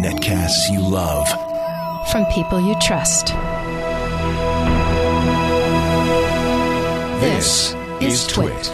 [0.00, 1.28] Netcasts you love.
[2.10, 3.28] From people you trust.
[7.20, 8.72] This is Twit.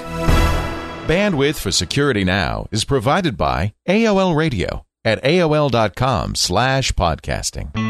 [1.09, 7.86] Bandwidth for Security Now is provided by AOL Radio at AOL.com slash podcasting.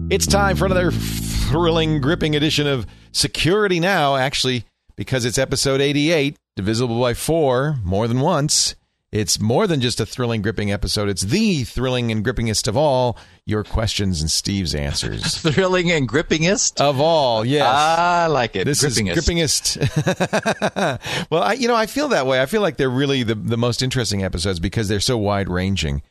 [0.09, 6.35] It's time for another thrilling, gripping edition of Security Now, actually, because it's episode 88
[6.55, 8.73] divisible by four more than once.
[9.11, 11.09] It's more than just a thrilling, gripping episode.
[11.09, 15.37] It's the thrilling and grippingest of all your questions and Steve's answers.
[15.37, 16.81] Thrilling and grippingest?
[16.81, 17.67] Of all, yes.
[17.67, 18.65] I like it.
[18.65, 19.77] This grippingest.
[19.77, 21.27] is grippingest.
[21.29, 22.41] well, I, you know, I feel that way.
[22.41, 26.01] I feel like they're really the, the most interesting episodes because they're so wide ranging.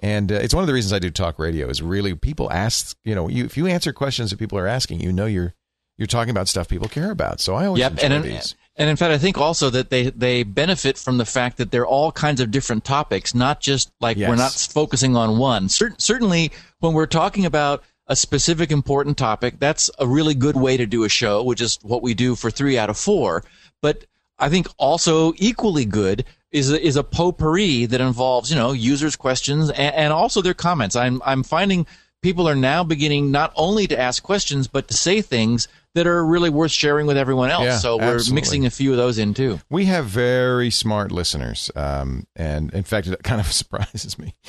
[0.00, 2.96] And uh, it's one of the reasons I do talk radio is really people ask,
[3.04, 5.54] you know, you, if you answer questions that people are asking, you know, you're,
[5.96, 7.40] you're talking about stuff people care about.
[7.40, 8.54] So I always Yep, and in, these.
[8.76, 11.86] and in fact, I think also that they they benefit from the fact that they're
[11.86, 14.28] all kinds of different topics, not just like Yes.
[14.28, 15.70] we're not focusing on one.
[15.70, 20.76] Cer- certainly, when we're talking about a specific important topic, that's a really good way
[20.76, 23.42] to do a show, which is what we do for three out of four.
[23.80, 24.04] But
[24.38, 29.16] I think also equally good is a, is a potpourri that involves you know users'
[29.16, 30.96] questions and, and also their comments.
[30.96, 31.86] I'm I'm finding
[32.22, 36.22] people are now beginning not only to ask questions but to say things that are
[36.24, 37.64] really worth sharing with everyone else.
[37.64, 38.34] Yeah, so we're absolutely.
[38.34, 39.60] mixing a few of those in too.
[39.70, 44.34] We have very smart listeners, um, and in fact, it kind of surprises me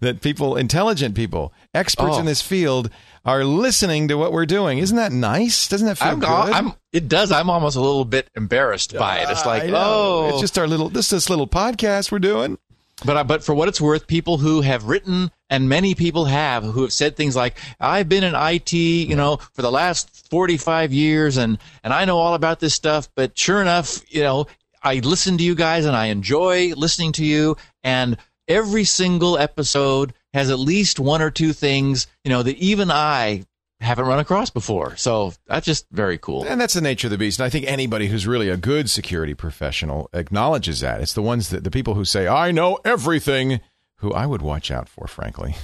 [0.00, 2.20] that people, intelligent people, experts Oh.
[2.20, 2.88] in this field,
[3.24, 4.78] are listening to what we're doing.
[4.78, 5.66] Isn't that nice?
[5.66, 6.28] Doesn't that feel I'm, good?
[6.28, 7.32] I'm, it does.
[7.32, 9.30] I'm almost a little bit embarrassed by it.
[9.30, 12.58] It's like, I oh, it's just our little this this little podcast we're doing.
[13.04, 16.82] But but for what it's worth, people who have written and many people have who
[16.82, 21.36] have said things like, "I've been in IT, you know, for the last 45 years,
[21.36, 24.46] and and I know all about this stuff." But sure enough, you know,
[24.82, 28.16] I listen to you guys and I enjoy listening to you, and
[28.46, 33.44] every single episode has at least one or two things, you know, that even I
[33.80, 34.96] haven't run across before.
[34.96, 36.44] So that's just very cool.
[36.44, 37.38] And that's the nature of the beast.
[37.38, 41.00] And I think anybody who's really a good security professional acknowledges that.
[41.00, 43.60] It's the ones that the people who say, I know everything,
[43.96, 45.56] who I would watch out for, frankly.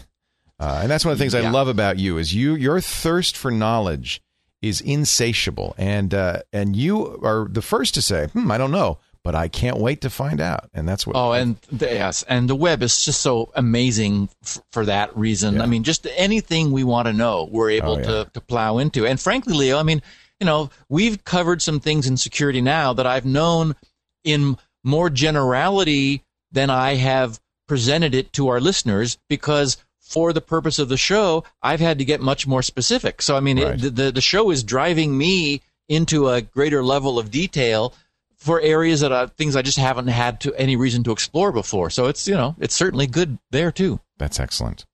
[0.59, 3.35] Uh, and that's one of the things I love about you is you your thirst
[3.37, 4.21] for knowledge
[4.61, 5.75] is insatiable.
[5.79, 9.49] And uh, and you are the first to say, hmm, I don't know, but I
[9.49, 10.69] can't wait to find out.
[10.73, 14.61] And that's what Oh, and the, yes, and the web is just so amazing f-
[14.73, 15.57] for that reason.
[15.57, 15.63] Yeah.
[15.63, 18.05] I mean, just anything we want to know, we're able Oh, yeah.
[18.05, 19.07] to to plow into.
[19.07, 20.01] And frankly, Leo, I mean,
[20.39, 23.77] you know, we've covered some things in security now that I've known
[24.25, 27.39] in more generality than I have
[27.69, 32.05] presented it to our listeners because for the purpose of the show, I've had to
[32.05, 33.23] get much more specific.
[33.23, 33.75] So I mean, Right.
[33.75, 37.93] it, the, the the show is driving me into a greater level of detail
[38.41, 41.91] for areas that I, things I just haven't had to any reason to explore before.
[41.91, 44.01] So it's you know it's certainly good there too.
[44.19, 44.85] That's excellent.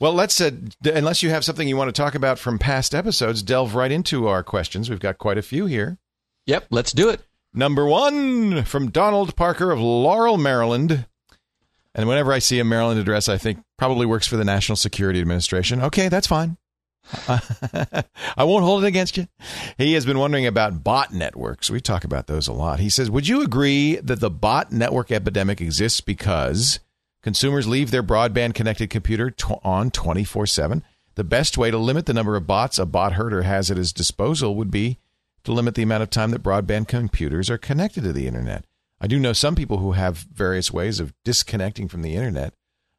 [0.00, 0.50] Well, let's, uh,
[0.82, 3.92] d- unless you have something you want to talk about from past episodes, delve right
[3.92, 4.90] into our questions.
[4.90, 5.98] We've got quite a few here.
[6.46, 7.22] Yep, let's do it.
[7.54, 11.06] Number one from Donald Parker of Laurel, Maryland.
[11.94, 15.20] And whenever I see a Maryland address, I think probably works for the National Security
[15.20, 15.80] Administration.
[15.80, 16.56] Okay, that's fine.
[17.28, 19.26] I won't hold it against you.
[19.76, 21.70] He has been wondering about bot networks.
[21.70, 22.80] We talk about those a lot.
[22.80, 26.80] He says, Would you agree that the bot network epidemic exists because
[27.22, 30.82] consumers leave their broadband connected computer tw- on 24 7?
[31.14, 33.92] The best way to limit the number of bots a bot herder has at his
[33.92, 34.98] disposal would be
[35.44, 38.64] to limit the amount of time that broadband computers are connected to the internet.
[39.00, 42.54] I do know some people who have various ways of disconnecting from the internet,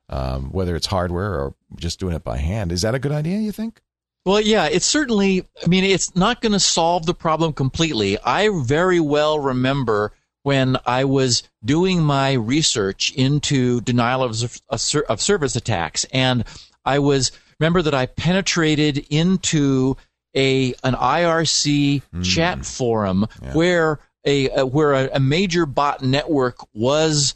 [0.07, 2.71] um, whether it's hardware or just doing it by hand.
[2.71, 3.81] Is that a good idea, you think?
[4.25, 5.47] Well, yeah, it's certainly.
[5.63, 8.17] I mean, it's not going to solve the problem completely.
[8.19, 10.11] I very well remember
[10.41, 16.43] when I was doing my research into denial of, of service attacks, and
[16.83, 19.95] I was remember that I penetrated into
[20.35, 22.21] a an IRC hmm.
[22.21, 27.35] chat forum where a, a where a, a major bot network was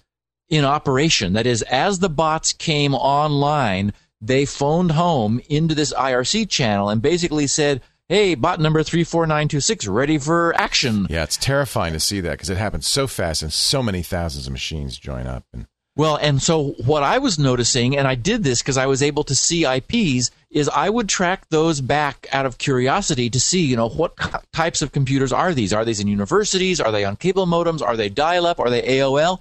[0.50, 1.34] in operation.
[1.34, 7.02] That is, as the bots came online, they phoned home into this IRC channel and
[7.02, 11.08] basically said, hey, bot number 34926, ready for action.
[11.10, 14.48] Yeah, it's terrifying to see that because it happens so fast and so many thousands
[14.48, 15.44] of machines join up.
[15.54, 19.04] And Well, and so what I was noticing, and I did this because I was
[19.04, 23.62] able to see IPs, is I would track those back out of curiosity to see,
[23.62, 24.18] you know, what
[24.54, 25.72] types of computers are these?
[25.72, 26.82] Are these in universities?
[26.82, 27.84] Are they on cable modems?
[27.84, 28.60] Are they dial up?
[28.60, 29.40] Are they AOL?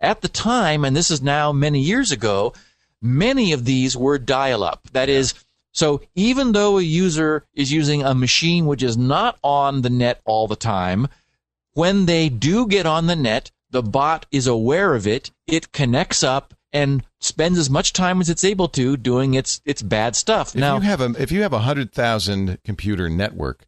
[0.00, 2.54] At the time, and this is now many years ago,
[3.02, 4.88] many of these were dial up.
[4.92, 5.34] That is,
[5.72, 10.20] so even though a user is using a machine which is not on the net
[10.24, 11.08] all the time,
[11.74, 15.30] when they do get on the net, the bot is aware of it.
[15.46, 19.82] It connects up and spends as much time as it's able to doing its its
[19.82, 20.48] bad stuff.
[20.54, 23.66] if now, you have a if you have a hundred thousand computer network,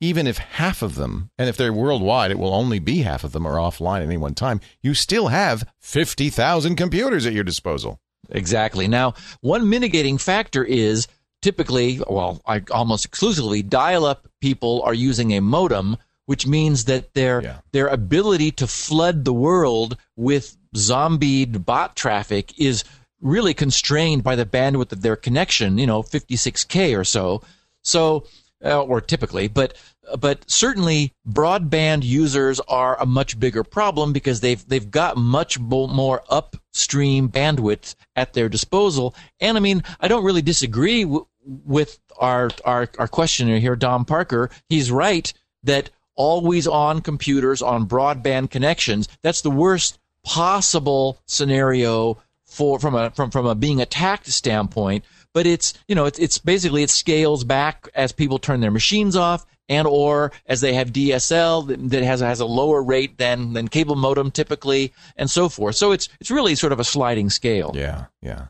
[0.00, 3.32] even if half of them, and if they're worldwide, it will only be half of
[3.32, 4.60] them are offline at any one time.
[4.82, 8.00] You still have fifty thousand computers at your disposal.
[8.28, 8.86] Exactly.
[8.86, 11.08] Now, one mitigating factor is
[11.42, 15.96] typically, well, I, almost exclusively, dial-up people are using a modem,
[16.26, 17.56] which means that their Yeah.
[17.72, 22.84] their ability to flood the world with zombied bot traffic is
[23.20, 25.78] really constrained by the bandwidth of their connection.
[25.78, 27.42] You know, 56k or so.
[27.82, 28.26] So,
[28.64, 29.74] uh, or typically, but
[30.18, 36.22] but certainly broadband users are a much bigger problem because they've they've got much more
[36.28, 39.14] upstream bandwidth at their disposal.
[39.40, 44.04] And I mean, I don't really disagree w- with our our our questioner here, Don
[44.04, 44.50] Parker.
[44.68, 45.32] He's right
[45.62, 53.10] that always on computers on broadband connections that's the worst possible scenario for from a
[53.12, 55.02] from from a being attacked standpoint
[55.32, 59.16] but it's you know it's it's basically it scales back as people turn their machines
[59.16, 63.68] off and or as they have DSL that- has has a lower rate than than
[63.68, 67.72] cable modem typically and so forth so it's it's really sort of a sliding scale
[67.74, 68.46] Yeah, yeah.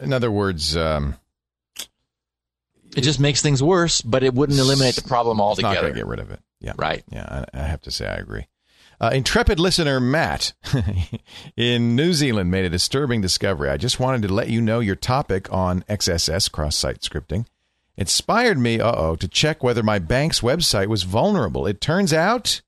[0.00, 1.16] In other words, um,
[2.96, 5.92] it just makes things worse but it wouldn't eliminate the problem it's not altogether going
[5.94, 6.40] to get rid of it.
[6.60, 8.46] Yeah, right Yeah, I, I have to say I agree.
[9.00, 10.52] Uh, intrepid listener Matt
[11.56, 13.70] in New Zealand made a disturbing discovery.
[13.70, 17.46] I just wanted to let you know your topic on XSS cross site scripting
[18.00, 21.66] inspired me, uh oh, to check whether my bank's website was vulnerable.
[21.66, 22.62] It turns out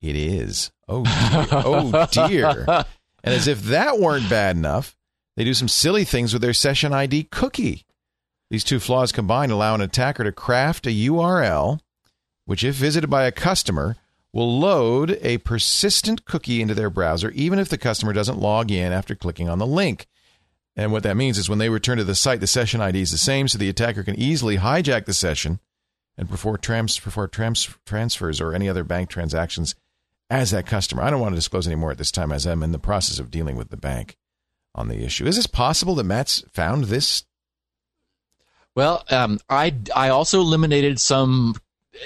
[0.00, 0.70] it is.
[0.88, 1.48] Oh dear.
[1.52, 2.84] oh dear.
[3.24, 4.96] And as if that weren't bad enough,
[5.36, 7.84] they do some silly things with their session ID cookie.
[8.48, 11.80] These two flaws combined allow an attacker to craft a URL
[12.48, 13.96] which, if visited by a customer,
[14.32, 18.90] will load a persistent cookie into their browser, even if the customer doesn't log in
[18.90, 20.06] after clicking on the link.
[20.78, 23.10] And what that means is when they return to the site, the session ID is
[23.10, 25.58] the same, so the attacker can easily hijack the session
[26.16, 29.74] and perform, trans- perform trans- transfers or any other bank transactions
[30.30, 31.02] as that customer.
[31.02, 33.18] I don't want to disclose any more at this time as I'm in the process
[33.18, 34.16] of dealing with the bank
[34.72, 35.26] on the issue.
[35.26, 37.24] Is this possible that Matt's found this?
[38.76, 41.56] Well, um, I I also eliminated some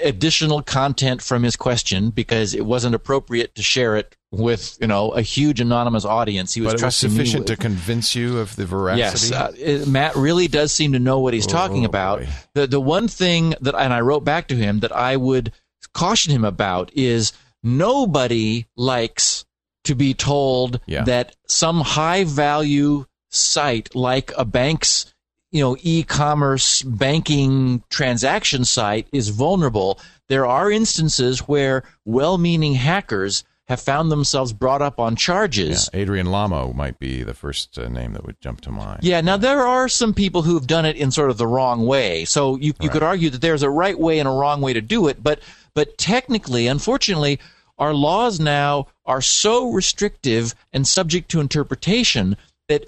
[0.03, 5.11] additional content from his question because it wasn't appropriate to share it with you know
[5.11, 6.53] a huge anonymous audience.
[6.55, 9.35] He was But it was sufficient to convince you of the Yes, veracity?
[9.35, 12.19] uh, it- Matt really does seem to know what he's talking Oh, about.
[12.21, 12.29] boy.
[12.55, 15.51] The the one thing that and I wrote back to him that I would
[15.93, 19.45] caution him about is nobody likes
[19.83, 21.03] to be told Yeah.
[21.03, 25.12] that some high value site like a bank's
[25.53, 29.99] you know e-commerce banking transaction site is vulnerable.
[30.27, 35.89] There are instances where well-meaning hackers have found themselves brought up on charges.
[35.93, 39.03] Yeah, Adrian Lamo might be the first uh, name that would jump to mind.
[39.03, 42.25] Yeah, now there are some people who've done it in sort of the wrong way.
[42.25, 44.81] So you, you could argue that there's a right way and a wrong way to
[44.81, 45.39] do it, but
[45.75, 47.39] but technically, unfortunately,
[47.77, 52.37] our laws now are so restrictive and subject to interpretation
[52.67, 52.85] that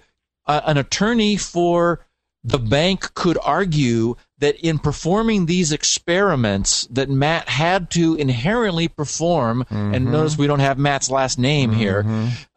[0.47, 2.05] uh, an attorney for
[2.45, 9.65] the bank could argue that in performing these experiments that Matt had to inherently perform,
[9.71, 12.05] and notice we don't have Matt's last name here.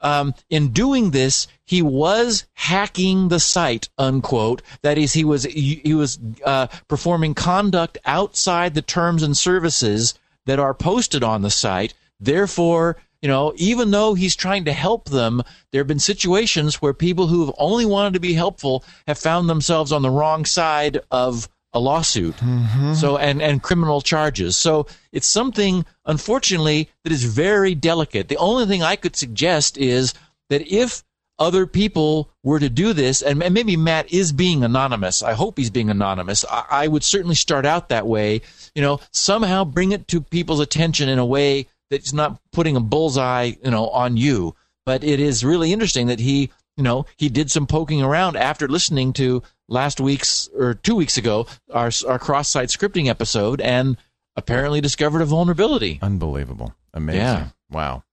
[0.03, 4.61] Um, in doing this, he was hacking the site, unquote.
[4.83, 10.15] That is, he was he, he was uh, performing conduct outside the terms and services
[10.45, 11.95] that are posted on the site.
[12.21, 16.95] Therefore, you know, even though he's trying to help them, there have been situations where
[16.95, 21.01] people who have only wanted to be helpful have found themselves on the wrong side
[21.11, 22.37] of a lawsuit.
[22.37, 22.95] Mm-hmm.
[22.95, 24.57] So and and criminal charges.
[24.57, 28.29] So it's something unfortunately that is very delicate.
[28.29, 30.15] The only thing I could suggest is
[30.49, 31.03] that if
[31.39, 35.23] other people were to do this, and and maybe Matt is being anonymous.
[35.23, 36.45] I hope he's being anonymous.
[36.51, 38.41] I, I would certainly start out that way.
[38.75, 42.81] You know, somehow bring it to people's attention in a way that's not putting a
[42.81, 44.55] bullseye, you know, on you.
[44.87, 48.69] But it is really interesting that he you know, he did some poking around after
[48.69, 53.97] listening to last week's or two weeks ago our our cross site scripting episode and
[54.37, 55.99] apparently discovered a vulnerability.
[56.01, 56.73] Unbelievable.
[56.95, 57.21] Amazing.
[57.21, 57.49] Yeah.
[57.71, 58.05] Wow.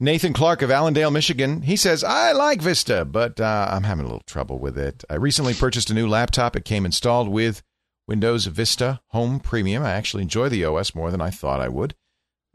[0.00, 1.62] Nathan Clark of Allendale, Michigan.
[1.62, 5.04] He says, I like Vista, but uh, I'm having a little trouble with it.
[5.08, 6.56] I recently purchased a new laptop.
[6.56, 7.62] It came installed with
[8.08, 9.84] Windows Vista Home Premium.
[9.84, 11.94] I actually enjoy the OS more than I thought I would.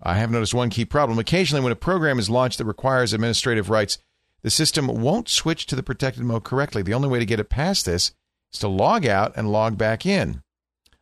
[0.01, 1.20] I have noticed one key problem.
[1.20, 3.98] Occasionally, when a program is launched that requires administrative rights,
[4.41, 6.82] the system won't switch to the protected mode correctly.
[6.82, 8.13] The only way to get it past this
[8.53, 10.41] is to log out and log back in.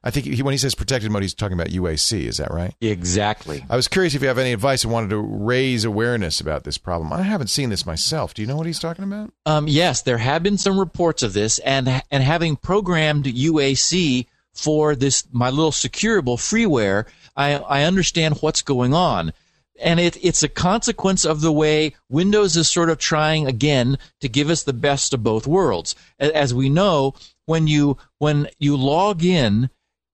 [0.03, 2.21] I think he, when he says protected mode, he's talking about UAC.
[2.27, 2.73] Is that right?
[2.79, 3.65] Exactly.
[3.69, 6.77] I was curious if you have any advice and wanted to raise awareness about this
[6.77, 7.11] problem.
[7.11, 8.33] I haven't seen this myself.
[8.33, 9.33] Do you know what he's talking about?
[9.45, 14.27] Um, yes, there have been some reports of this, and and having programmed UAC
[14.57, 19.33] for this my little securable freeware, I I understand what's going on.
[19.79, 24.27] And it, it's a consequence of the way Windows is sort of trying again to
[24.27, 25.95] give us the best of both worlds.
[26.19, 27.13] As we know,
[27.45, 29.69] when you when you log in,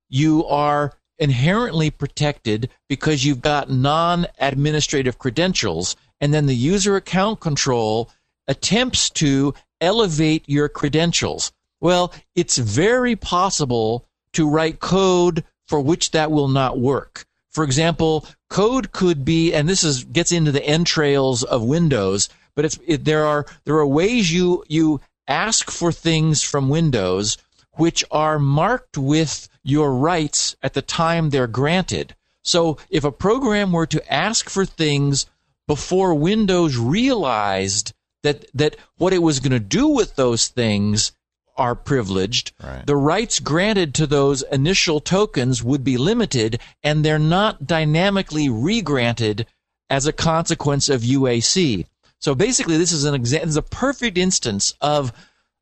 [0.10, 8.10] you are inherently protected because you've got non-administrative credentials, and then the user account control
[8.48, 11.52] attempts to elevate your credentials.
[11.80, 17.26] Well, it's very possible to write code for which that will not work.
[17.50, 22.66] For example, code could be, and this is gets into the entrails of Windows, but
[22.66, 27.38] it's it, there are there are ways you you ask for things from Windows
[27.76, 32.16] which are marked with your rights at the time they're granted.
[32.44, 35.26] So if a program were to ask for things
[35.68, 41.12] before Windows realized that that what it was going to do with those things
[41.56, 42.86] are privileged, Right.
[42.86, 49.46] the rights granted to those initial tokens would be limited and they're not dynamically regranted
[49.90, 51.86] as a consequence of UAC.
[52.20, 55.12] So basically this is an example, this is a perfect instance of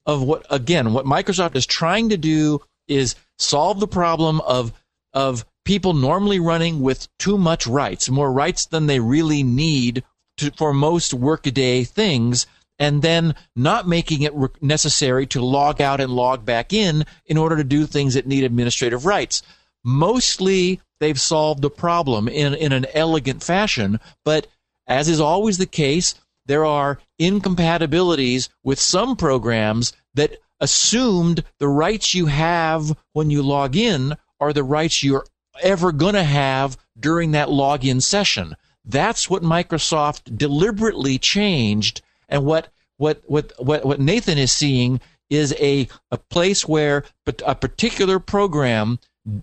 [0.05, 4.74] of what again what Microsoft is trying to do is solve the problem of
[5.13, 10.03] of people normally running with too much rights, more rights than they really need
[10.38, 12.48] to, for most workaday things,
[12.82, 17.38] and then not making it re- necessary to log out and log back in in
[17.38, 19.44] order to do things that need administrative rights.
[19.86, 24.48] Mostly, they've solved the problem in, in an elegant fashion, but
[24.88, 26.16] as is always the case,
[26.48, 33.76] there are incompatibilities with some programs that assumed the rights you have when you log
[33.76, 35.26] in are the rights you're
[35.62, 38.56] ever going to have during that login session.
[38.84, 45.54] That's what Microsoft deliberately changed and what what what what, what Nathan is seeing is
[45.60, 47.04] a, a place where
[47.46, 49.00] a particular program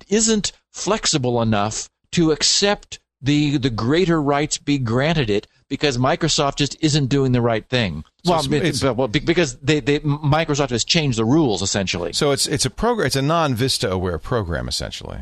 [0.09, 6.77] isn't flexible enough to accept the the greater rights be granted it because Microsoft just
[6.83, 8.05] isn't doing the right thing.
[8.25, 12.13] So well, it's- it's- well, because they, they Microsoft has changed the rules essentially.
[12.13, 13.07] So it's it's a program.
[13.07, 15.21] It's a non-Vista aware program essentially.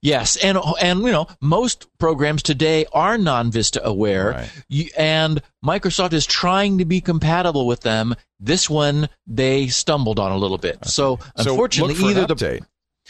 [0.00, 4.50] Yes, and and you know most programs today are non-Vista aware, Right.
[4.68, 8.14] You- and Microsoft is trying to be compatible with them.
[8.40, 10.84] This one they stumbled on a little bit.
[10.84, 12.60] So So unfortunately, for either the update.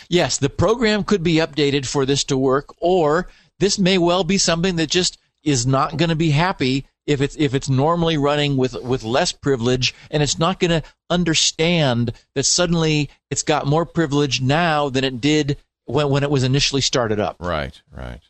[0.08, 4.38] Yes, the program could be updated for this to work, or this may well be
[4.38, 8.56] something that just is not going to be happy if it's if it's normally running
[8.56, 13.86] with with less privilege, and it's not going to understand that suddenly it's got more
[13.86, 15.56] privilege now than it did
[15.88, 17.36] when when it was initially started up.
[17.40, 18.20] Right, right.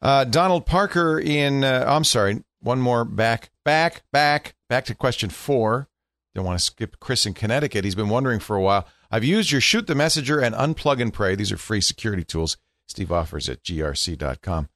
[0.00, 1.64] Uh, Donald Parker in.
[1.64, 2.44] Uh, I'm sorry.
[2.60, 5.88] One more back, back, back, back to question four.
[6.34, 7.84] Don't want to skip Chris in Connecticut.
[7.84, 8.86] He's been wondering for a while.
[9.10, 11.34] I've used your Shoot the Messenger and Unplug and Pray.
[11.34, 12.56] These are free security tools
[12.86, 14.68] Steve offers at grc.com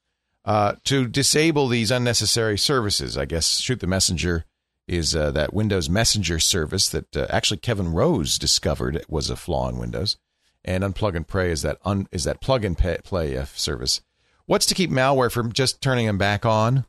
[0.44, 3.16] uh, to disable these unnecessary services.
[3.16, 4.44] I guess Shoot the Messenger
[4.86, 9.68] is uh, that Windows Messenger service that uh, actually Kevin Rose discovered was a flaw
[9.68, 10.16] in Windows,
[10.64, 14.00] and Unplug and Pray is that un, is that plug and pay, play uh, service.
[14.46, 16.84] What's to keep malware from just turning them back on?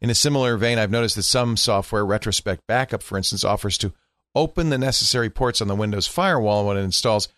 [0.00, 3.92] In a similar vein, I've noticed that some software, Retrospect Backup, for instance, offers to
[4.34, 7.28] open the necessary ports on the Windows firewall when it installs.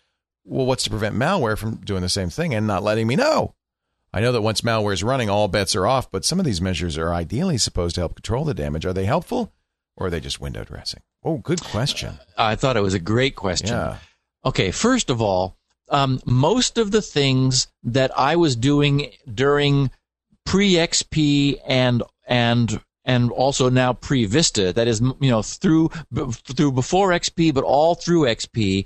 [0.43, 3.55] Well, what's to prevent malware from doing the same thing and not letting me know?
[4.13, 6.61] I know that once malware is running, all bets are off, but some of these
[6.61, 8.85] measures are ideally supposed to help control the damage.
[8.85, 9.53] Are they helpful
[9.95, 11.01] or are they just window dressing?
[11.23, 12.19] Oh, good question.
[12.37, 13.69] I thought it was a great question.
[13.69, 13.97] Yeah.
[14.43, 15.57] Okay, first of all,
[15.91, 19.91] um, most of the things that I was doing during
[20.45, 25.89] pre XP and and and also now pre Vista, that is, you know, through
[26.31, 28.85] through before XP, but all through XP,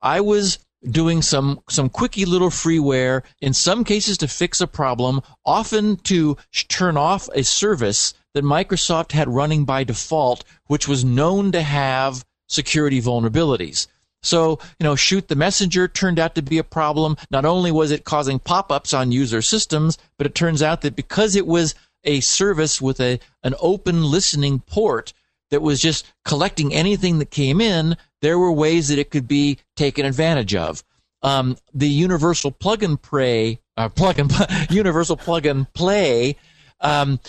[0.00, 5.20] I was doing some some quickie little freeware in some cases to fix a problem,
[5.44, 6.36] often to
[6.68, 12.24] turn off a service that Microsoft had running by default, which was known to have
[12.48, 13.88] security vulnerabilities.
[14.26, 17.16] So, you know, shoot the messenger turned out to be a problem.
[17.30, 21.36] Not only was it causing pop-ups on user systems, but it turns out that because
[21.36, 25.12] it was a service with a an open listening port
[25.50, 29.58] that was just collecting anything that came in, there were ways that it could be
[29.76, 30.82] taken advantage of.
[31.22, 34.32] Um, the universal plug and play, uh, plug and
[34.70, 36.36] universal plug and play,
[36.80, 37.20] um,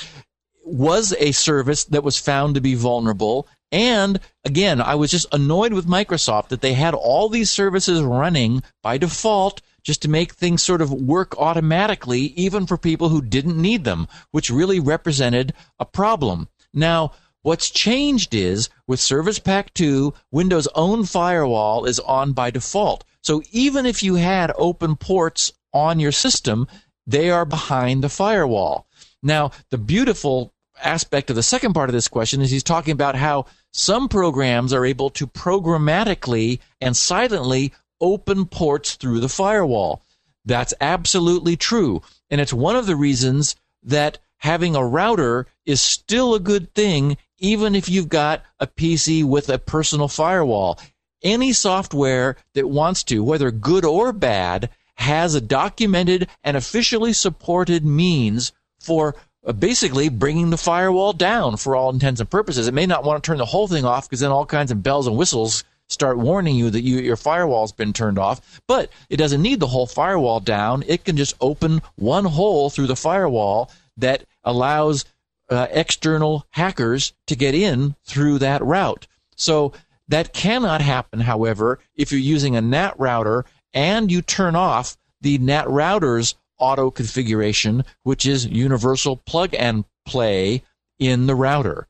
[0.64, 5.74] was a service that was found to be vulnerable and again, I was just annoyed
[5.74, 10.64] with Microsoft that they had all these services running by default just to make things
[10.64, 15.86] sort of work automatically, even for people who didn't need them, which really represented a
[15.86, 16.48] problem.
[16.74, 23.04] Now, what's changed is with Service Pack 2, Windows' own firewall is on by default.
[23.22, 26.68] So even if you had open ports on your system,
[27.06, 28.88] they are behind the firewall.
[29.24, 30.54] Now, the beautiful
[30.84, 34.74] aspect of the second part of this question is he's talking about how some programs
[34.74, 40.02] are able to programmatically and silently open ports through the firewall.
[40.46, 42.02] That's absolutely true.
[42.30, 47.18] And it's one of the reasons that having a router is still a good thing,
[47.40, 50.80] even if you've got a PC with a personal firewall.
[51.24, 57.86] Any software that wants to, whether good or bad, has a documented and officially supported
[57.86, 59.16] means for
[59.54, 62.68] basically bringing the firewall down for all intents and purposes.
[62.68, 64.84] It may not want to turn the whole thing off because then all kinds of
[64.84, 68.62] bells and whistles start warning you that you, your firewall's been turned off.
[68.68, 70.84] But it doesn't need the whole firewall down.
[70.88, 75.06] It can just open one hole through the firewall that allows
[75.50, 79.08] uh, external hackers to get in through that route.
[79.36, 79.74] So
[80.10, 85.38] that cannot happen, however, if you're using a NAT router and you turn off the
[85.38, 90.64] NAT router's auto configuration, which is universal plug and play
[91.00, 91.88] in the router.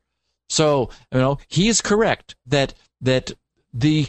[0.48, 3.32] So, you know, he is correct that that
[3.72, 4.08] the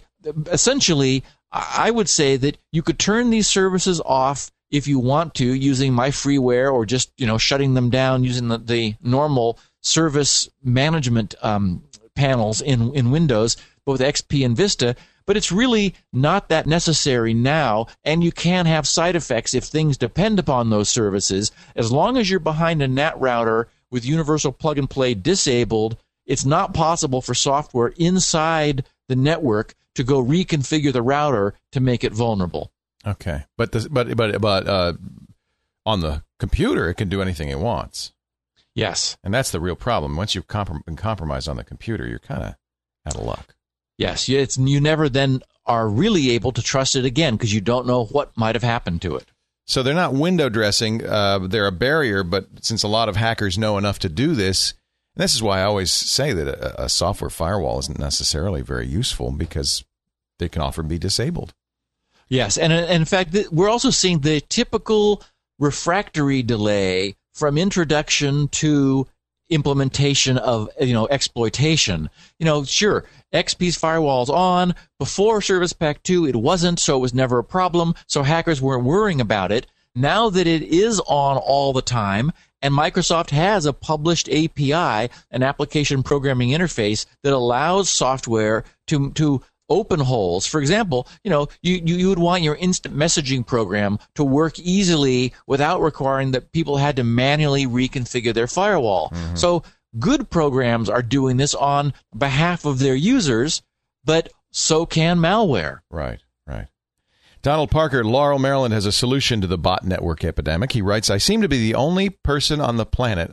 [0.51, 5.45] essentially I would say that you could turn these services off if you want to
[5.45, 10.49] using my freeware or just you know shutting them down using the, the normal service
[10.63, 11.83] management um,
[12.15, 14.95] panels in in Windows, both XP and Vista
[15.29, 17.85] but it's really not that necessary now.
[18.03, 21.51] And you can have side effects if things depend upon those services.
[21.75, 26.45] As long as you're behind a NAT router with universal plug and play disabled, it's
[26.45, 32.11] not possible for software inside the network to go reconfigure the router to make it
[32.11, 32.71] vulnerable.
[33.05, 34.93] Okay, but the, but but but uh,
[35.85, 38.13] on the computer, it can do anything it wants.
[38.73, 40.15] Yes, and that's the real problem.
[40.15, 42.55] Once you've comprom- been compromised on the computer, you're kind of
[43.05, 43.53] out of luck.
[43.99, 47.85] Yes, it's you never then are really able to trust it again because you don't
[47.85, 49.25] know what might have happened to it.
[49.65, 52.23] So they're not window dressing; uh, they're a barrier.
[52.23, 54.73] But since a lot of hackers know enough to do this,
[55.15, 58.87] and this is why I always say that a, a software firewall isn't necessarily very
[58.87, 59.83] useful because
[60.37, 61.53] they can often be disabled.
[62.29, 65.21] Yes, and, and in fact, we're also seeing the typical
[65.59, 69.07] refractory delay from introduction to
[69.49, 72.09] implementation of you know exploitation.
[72.39, 74.75] You know, sure, XP's firewall's on.
[74.97, 77.95] Before Service Pack 2, it wasn't, so it was never a problem.
[78.07, 79.67] So hackers weren't worrying about it.
[79.95, 82.31] Now that it is on all the time,
[82.61, 89.41] and Microsoft has a published API, an application programming interface that allows software to to
[89.69, 90.45] open holes.
[90.45, 94.59] For example, you know, you, you, you would want your instant messaging program to work
[94.59, 99.09] easily without requiring that people had to manually reconfigure their firewall.
[99.09, 99.35] Mm-hmm.
[99.35, 99.63] So
[99.97, 103.61] good programs are doing this on behalf of their users,
[104.03, 105.79] but so can malware.
[105.89, 106.67] Right, right.
[107.41, 110.73] Donald Parker, Laurel, Maryland, has a solution to the bot network epidemic.
[110.73, 113.31] He writes, I seem to be the only person on the planet.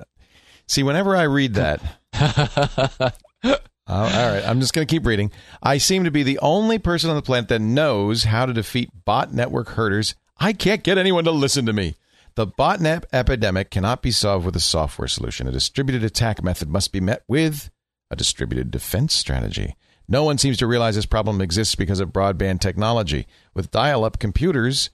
[0.69, 1.81] See, whenever I read that,
[3.89, 5.31] Uh, all right, I'm just going to keep reading.
[5.63, 8.91] I seem to be the only person on the planet that knows how to defeat
[9.05, 10.15] bot network herders.
[10.39, 11.95] I can't get anyone to listen to me.
[12.35, 15.47] The botnet epidemic cannot be solved with a software solution.
[15.47, 17.71] A distributed attack method must be met with
[18.11, 19.77] a distributed defense strategy.
[20.09, 23.27] No one seems to realize this problem exists because of broadband technology.
[23.55, 24.91] With dial-up computers,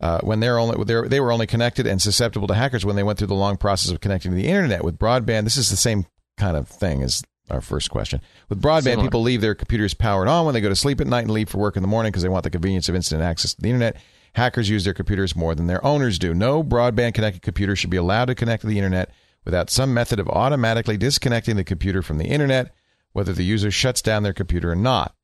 [0.00, 3.02] uh, when they're only they're, they were only connected and susceptible to hackers when they
[3.02, 4.84] went through the long process of connecting to the internet.
[4.84, 6.06] With broadband, this is the same
[6.36, 8.20] kind of thing as our first question.
[8.48, 9.04] With broadband, Similar.
[9.04, 11.48] people leave their computers powered on when they go to sleep at night and leave
[11.48, 13.68] for work in the morning because they want the convenience of instant access to the
[13.68, 13.96] internet.
[14.34, 16.34] Hackers use their computers more than their owners do.
[16.34, 19.10] No broadband connected computer should be allowed to connect to the internet
[19.44, 22.74] without some method of automatically disconnecting the computer from the internet,
[23.12, 25.14] whether the user shuts down their computer or not.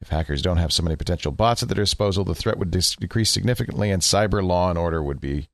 [0.00, 2.96] If hackers don't have so many potential bots at their disposal, the threat would dis-
[2.96, 5.48] decrease significantly and cyber law and order would be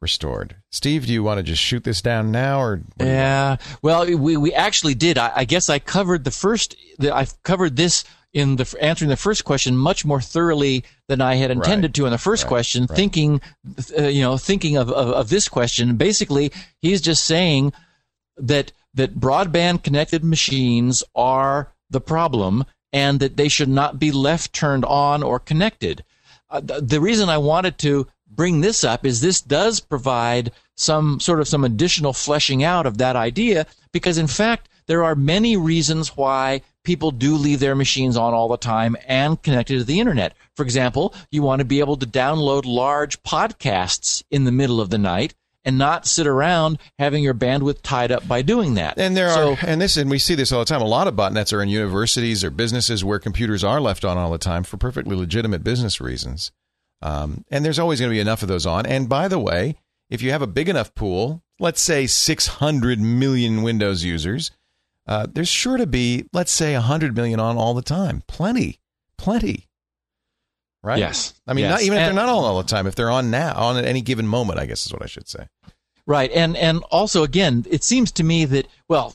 [0.00, 0.56] restored.
[0.70, 3.56] Steve, do you want to just shoot this down now, or yeah?
[3.82, 5.18] Well, we we actually did.
[5.18, 6.76] I, I guess I covered the first.
[6.98, 11.34] The, I covered this in the answering the first question much more thoroughly than I
[11.34, 11.94] had intended Right.
[11.94, 12.48] to in the first Right.
[12.48, 12.86] question.
[12.88, 12.96] Right.
[12.96, 13.40] Thinking,
[13.98, 15.96] uh, you know, thinking of, of of this question.
[15.96, 17.72] Basically, he's just saying
[18.36, 24.52] that that broadband connected machines are the problem and that they should not be left
[24.52, 26.04] turned on or connected.
[26.48, 31.20] Uh, th- the reason I wanted to bring this up is this does provide some
[31.20, 35.56] sort of some additional fleshing out of that idea because in fact there are many
[35.56, 40.00] reasons why people do leave their machines on all the time and connected to the
[40.00, 40.34] internet.
[40.56, 44.90] For example, you want to be able to download large podcasts in the middle of
[44.90, 48.98] the night and not sit around having your bandwidth tied up by doing that.
[48.98, 50.80] And there So- are, and this, and we see this all the time.
[50.80, 54.32] A lot of botnets are in universities or businesses where computers are left on all
[54.32, 56.50] the time for perfectly legitimate business reasons.
[57.02, 58.86] Um, and there's always going to be enough of those on.
[58.86, 59.76] And by the way,
[60.10, 64.50] if you have a big enough pool, let's say 600 million Windows users,
[65.06, 68.22] uh, there's sure to be, let's say, 100 million on all the time.
[68.26, 68.80] Plenty,
[69.16, 69.66] plenty.
[70.82, 70.98] Right?
[70.98, 71.34] Yes.
[71.46, 71.70] I mean, Yes.
[71.72, 72.86] not even if they're not on all the time.
[72.86, 75.28] If they're on now, on at any given moment, I guess is what I should
[75.28, 75.46] say.
[76.06, 79.14] Right, and and also again, it seems to me that well,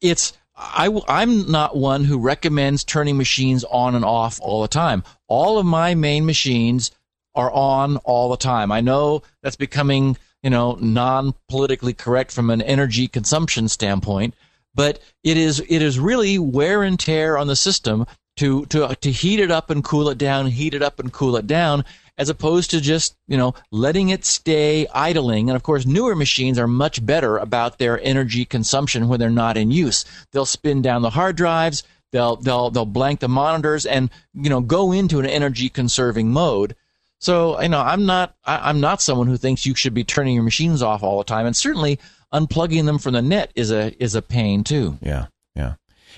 [0.00, 5.02] it's I I'm not one who recommends turning machines on and off all the time.
[5.26, 6.90] All of my main machines
[7.34, 8.70] are on all the time.
[8.70, 14.34] I know that's becoming you know non politically correct from an energy consumption standpoint,
[14.74, 19.10] but it is it is really wear and tear on the system to to to
[19.10, 21.86] heat it up and cool it down, heat it up and cool it down,
[22.20, 25.48] as opposed to just you know letting it stay idling.
[25.48, 29.56] And of course, newer machines are much better about their energy consumption when they're not
[29.56, 30.04] in use.
[30.30, 34.60] They'll spin down the hard drives, they'll they'll they'll blank the monitors, and you know
[34.60, 36.76] go into an energy conserving mode.
[37.20, 40.34] So you know, I'm not I, I'm not someone who thinks you should be turning
[40.34, 41.98] your machines off all the time, and certainly
[42.34, 44.98] unplugging them from the net is a is a pain too.
[45.00, 45.74] Yeah, yeah.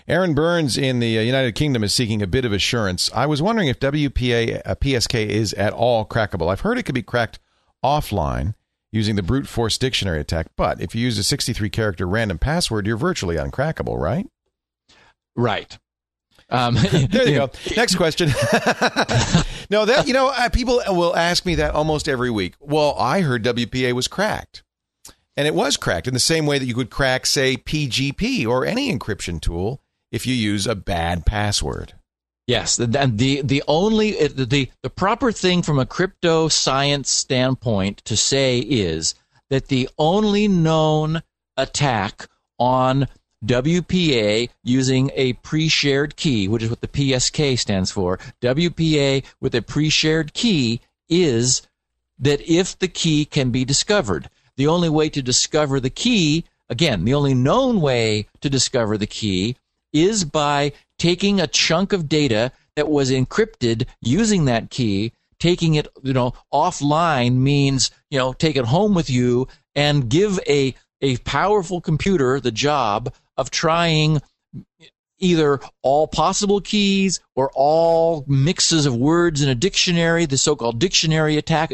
[0.09, 3.11] Aaron Burns in the uh, United Kingdom is seeking a bit of assurance.
[3.15, 6.51] I was wondering if WPA uh, PSK is at all crackable.
[6.51, 7.39] I've heard it could be cracked
[7.85, 8.55] offline
[8.91, 12.87] using the brute force dictionary attack, but if you use a 63 character random password,
[12.87, 14.27] you're virtually uncrackable, right?
[15.35, 15.79] Right.
[16.51, 17.51] Um, There you go.
[17.77, 18.29] Next question.
[19.71, 22.55] no, that you know, uh, people will ask me that almost every week.
[22.61, 24.63] Well, I heard WPA was cracked.
[25.35, 28.67] And it was cracked in the same way that you could crack, say, PGP or
[28.67, 29.82] any encryption tool
[30.13, 31.95] if you use a bad password.
[32.47, 37.99] Yes, and the the only uh, the the proper thing from a crypto science standpoint
[38.05, 39.15] to say is
[39.49, 41.23] that the only known
[41.57, 43.07] attack on
[43.45, 49.63] WPA using a pre-shared key, which is what the PSK stands for, WPA with a
[49.63, 51.63] pre-shared key is
[52.19, 57.05] that if the key can be discovered, the only way to discover the key, again,
[57.05, 59.57] the only known way to discover the key
[59.93, 65.89] is by taking a chunk of data that was encrypted using that key, taking it,
[66.03, 71.17] you know, offline means, you know, take it home with you and give a a
[71.19, 74.23] powerful computer the job of trying
[75.19, 81.37] either all possible keys or all mixes of words in a dictionary, the so-called dictionary
[81.37, 81.73] attack.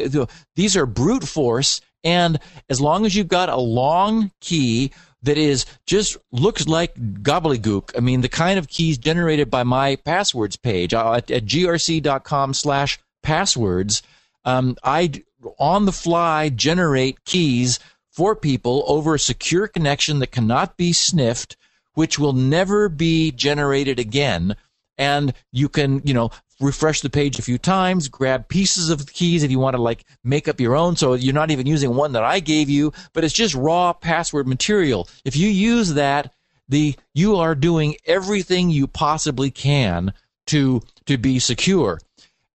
[0.55, 5.65] These are brute force and as long as you've got a long key that is
[5.85, 7.91] just looks like gobbledygook.
[7.97, 12.53] I mean, the kind of keys generated by my passwords page uh, at, at grc.com
[12.53, 14.01] slash passwords.
[14.45, 15.23] Um, I
[15.57, 17.79] on the fly generate keys
[18.09, 21.55] for people over a secure connection that cannot be sniffed,
[21.93, 24.55] which will never be generated again.
[24.97, 29.11] And you can, you know, refresh the page a few times, grab pieces of the
[29.11, 30.95] keys if you want to like make up your own.
[30.95, 34.47] So you're not even using one that I gave you, but it's just raw password
[34.47, 35.07] material.
[35.23, 36.33] If you use that,
[36.67, 40.13] the you are doing everything you possibly can
[40.47, 41.99] to to be secure.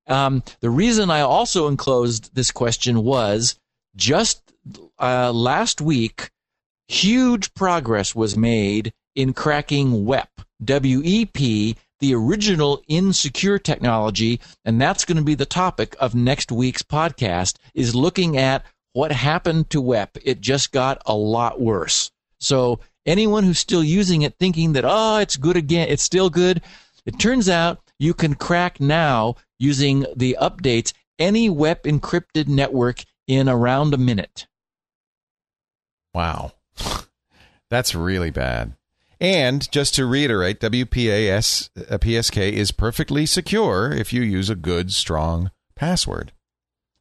[0.07, 3.59] Um, the reason I also enclosed this question was
[3.97, 4.43] just
[4.99, 6.31] uh, last week,
[6.89, 10.29] huge progress was made in cracking WEP,
[10.63, 16.83] W-E-P, the original insecure technology, and that's going to be the topic of next week's
[16.83, 17.57] podcast.
[17.73, 18.63] Is looking at
[18.93, 20.19] what happened to WEP.
[20.23, 22.11] It just got a lot worse.
[22.41, 26.61] So anyone who's still using it, thinking that oh, it's good again, it's still good.
[27.07, 33.49] It turns out you can crack now using the updates any WEP encrypted network in
[33.49, 34.47] around a minute.
[36.13, 36.53] Wow.
[37.71, 38.75] That's really bad.
[39.25, 44.93] And just to reiterate, WPAS uh, PSK is perfectly secure if you use a good,
[44.93, 46.31] strong password.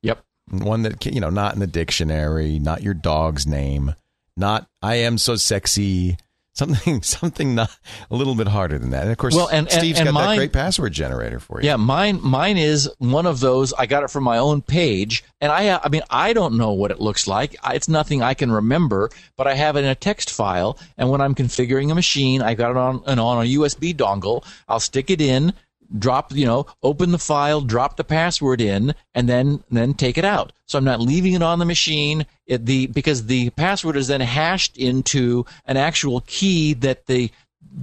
[0.04, 0.24] Yep.
[0.50, 3.96] one that you know, not in the dictionary, not your dog's name,
[4.38, 6.16] not I am so sexy.
[6.56, 7.76] Something, something not
[8.12, 9.04] a little bit harder than that.
[9.04, 11.66] And of course, Well, and- and- Steve's and got that great password generator for you.
[11.68, 13.74] Yeah, mine mine is one of those.
[13.74, 16.92] I got it from my own page, and I I mean I don't know what
[16.92, 17.56] it looks like.
[17.64, 20.78] I- It's nothing I can remember, but I have it in a text file.
[20.98, 24.46] And when I'm configuring a machine, I got it on and on a USB dongle.
[24.70, 25.54] I'll stick it in,
[25.98, 30.26] drop you know, open the file, drop the password in, and then then take it
[30.26, 30.54] out.
[30.66, 32.26] So I'm not leaving it on the machine.
[32.46, 37.32] It, the because the password is then hashed into an actual key that the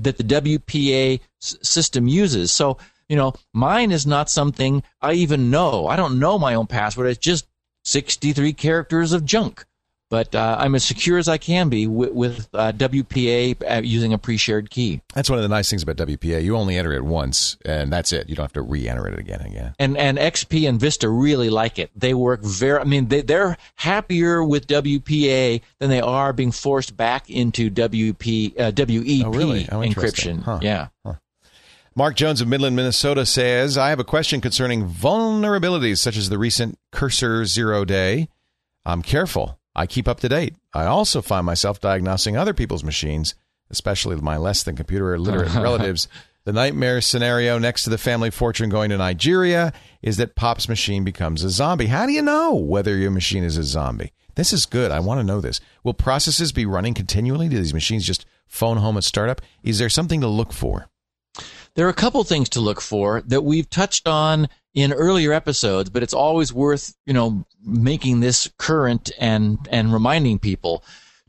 [0.03, 2.53] that the WPA s- system uses.
[2.53, 5.87] So, you know, mine is not something I even know.
[5.87, 7.09] I don't know my own password.
[7.09, 7.47] It's just
[7.85, 9.65] 63 characters of junk.
[10.11, 14.13] But uh, I'm as secure as I can be with, with uh, WPA uh, using
[14.13, 15.01] a pre-shared key.
[15.15, 16.43] That's one of the nice things about WPA.
[16.43, 18.29] You only enter it once, and that's it.
[18.29, 19.75] You don't have to re-enter it again and again.
[19.79, 21.93] And and XP and Vista really like it.
[21.95, 22.81] They work very.
[22.81, 28.59] I mean, they they're happier with WPA than they are being forced back into WP
[28.59, 29.61] uh, WEP Oh, really?
[29.71, 30.39] Interesting.
[30.39, 30.43] encryption.
[30.43, 30.59] Huh.
[30.61, 30.89] Yeah.
[31.95, 36.39] Mark Jones of Midland, Minnesota says, I have a question concerning vulnerabilities such as the
[36.39, 38.29] recent Cursor Zero Day.
[38.85, 39.60] I'm careful.
[39.75, 40.55] I keep up to date.
[40.75, 43.35] I also find myself diagnosing other people's machines,
[43.71, 46.09] especially my less than computer literate relatives.
[46.45, 51.05] The nightmare scenario next to the family fortune going to Nigeria is that Pop's machine
[51.05, 51.87] becomes a zombie.
[51.87, 54.13] How do you know whether your machine is a zombie?
[54.37, 54.91] This is good.
[54.91, 55.61] I want to know this.
[55.85, 57.49] Will processes be running continually?
[57.49, 59.43] Do these machines just phone home at startup?
[59.63, 60.89] Is there something to look for?
[61.75, 65.91] There are a couple things to look for that we've touched on in earlier episodes,
[65.91, 70.85] but it's always worth, you know, making this current and, and reminding people.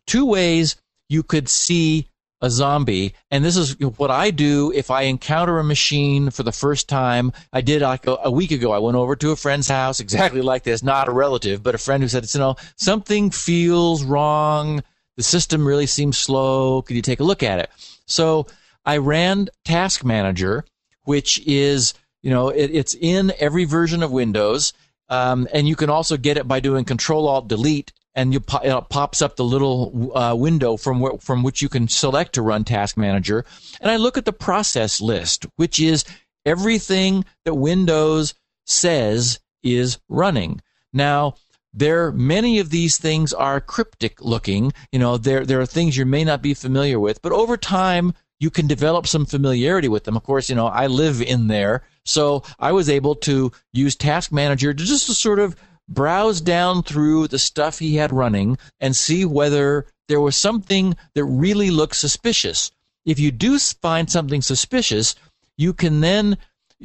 [0.05, 0.75] Two ways
[1.09, 2.07] you could see
[2.43, 6.51] a zombie, and this is what I do if I encounter a machine for the
[6.51, 7.31] first time.
[7.53, 8.71] I did like a, a week ago.
[8.71, 11.77] I went over to a friend's house, exactly like this, not a relative, but a
[11.77, 14.83] friend who said, it's you know, something feels wrong.
[15.17, 16.81] The system really seems slow.
[16.81, 17.69] Could you take a look at it?
[18.07, 18.47] So
[18.85, 20.65] I ran Task Manager,
[21.03, 24.73] which is, you know, it, it's in every version of Windows.
[25.09, 28.59] Um, and you can also get it by doing Control Alt Delete, and you po-
[28.63, 32.63] it pops up the little uh, window from from which you can select to run
[32.63, 33.43] Task Manager.
[33.81, 36.05] And I look at the process list, which is
[36.45, 38.33] everything that Windows
[38.65, 40.61] says is running.
[40.93, 41.35] Now,
[41.73, 44.73] there many of these things are cryptic looking.
[44.91, 48.13] You know, there there are things you may not be familiar with, but over time
[48.41, 50.17] you can develop some familiarity with them.
[50.17, 54.31] Of course, you know, I live in there, so I was able to use Task
[54.31, 55.55] Manager to just to sort of
[55.87, 61.23] browse down through the stuff he had running and see whether there was something that
[61.23, 62.71] really looked suspicious.
[63.05, 65.15] If you do find something suspicious,
[65.55, 66.37] you can then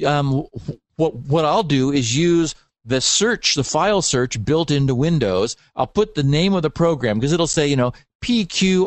[0.04, 0.44] um,
[0.96, 5.56] what what I'll do is use the search, the file search built into Windows.
[5.74, 8.86] I'll put the name of the program because it'll say, you know, pqrdzx.exe.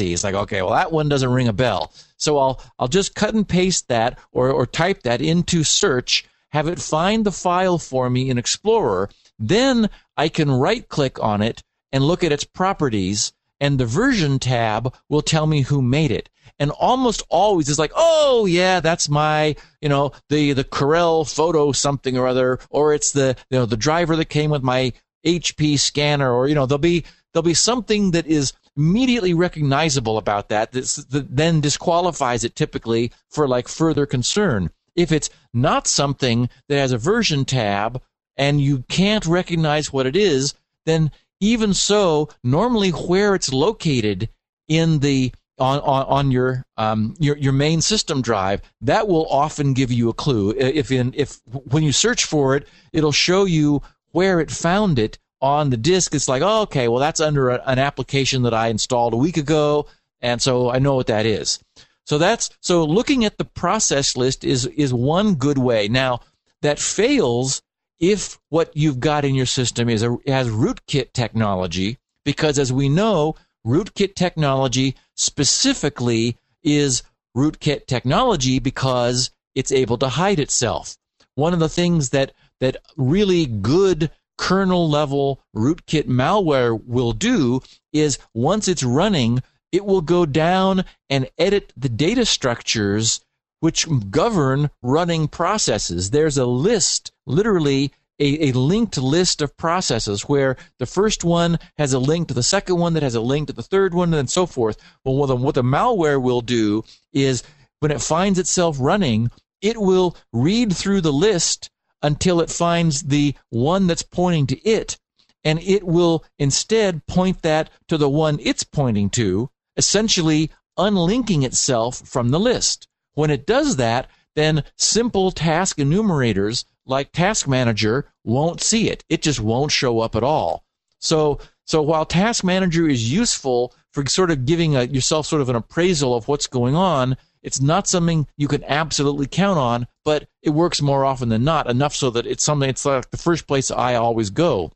[0.00, 1.92] It's like, okay, well, that one doesn't ring a bell.
[2.16, 6.68] So I'll I'll just cut and paste that or or type that into search, have
[6.68, 9.08] it find the file for me in Explorer.
[9.38, 14.38] Then I can right click on it and look at its properties, and the version
[14.38, 16.28] tab will tell me who made it
[16.60, 21.72] and almost always it's like, oh yeah, that's my, you know, the the Corel photo
[21.72, 24.92] something or other, or it's the you know the driver that came with my
[25.24, 30.48] HP scanner, or you know there'll be there'll be something that is immediately recognizable about
[30.48, 34.70] that that then disqualifies it typically for like further concern.
[34.96, 38.02] If it's not something that has a version tab
[38.36, 40.54] and you can't recognize what it is,
[40.86, 44.28] then even so, normally where it's located
[44.68, 49.74] in the on, on, on your um, your your main system drive, that will often
[49.74, 50.50] give you a clue.
[50.56, 55.18] If in if when you search for it, it'll show you where it found it
[55.40, 56.14] on the disk.
[56.14, 59.36] It's like, oh, okay, well that's under a, an application that I installed a week
[59.36, 59.86] ago,
[60.20, 61.58] and so I know what that is.
[62.06, 65.88] So that's so looking at the process list is is one good way.
[65.88, 66.20] Now
[66.62, 67.62] that fails
[68.00, 72.88] if what you've got in your system is a has rootkit technology, because as we
[72.88, 77.02] know, rootkit technology specifically is
[77.36, 80.96] rootkit technology because it's able to hide itself.
[81.34, 87.60] One of the things that that really good kernel level rootkit malware will do
[87.92, 89.42] is once it's running,
[89.72, 93.20] it will go down and edit the data structures
[93.60, 96.10] which govern running processes.
[96.10, 101.92] There's a list, literally a, a, linked list of processes where the first one has
[101.92, 104.28] a link to the second one that has a link to the third one and
[104.28, 104.76] so forth.
[105.04, 107.42] Well, what the, what the malware will do is
[107.80, 109.30] when it finds itself running,
[109.62, 111.69] it will read through the list
[112.02, 114.98] until it finds the one that's pointing to it,
[115.44, 122.06] and it will instead point that to the one it's pointing to, essentially unlinking itself
[122.06, 122.88] from the list.
[123.14, 129.04] When it does that, then simple task enumerators like Task Manager won't see it.
[129.08, 130.64] It just won't show up at all.
[130.98, 135.48] So, so while Task Manager is useful for sort of giving a, yourself sort of
[135.48, 140.28] an appraisal of what's going on, it's not something you can absolutely count on, but
[140.42, 143.46] it works more often than not enough so that it's something, it's like the first
[143.46, 144.72] place I always go.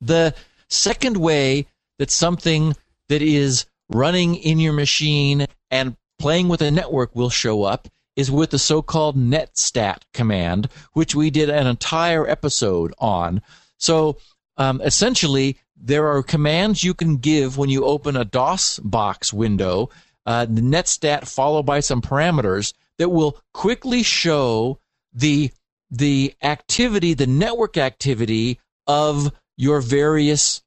[0.00, 0.34] The
[0.68, 1.66] second way
[1.98, 2.76] that something
[3.08, 8.30] that is running in your machine and playing with a network will show up is
[8.30, 13.42] with the so-called netstat command, which we did an entire episode on.
[13.78, 14.16] So
[14.56, 19.90] um, essentially, there are commands you can give when you open a DOS box window,
[20.24, 24.78] uh, the netstat followed by some parameters that will quickly show
[25.12, 25.50] the
[25.90, 30.62] the activity, the network activity of your various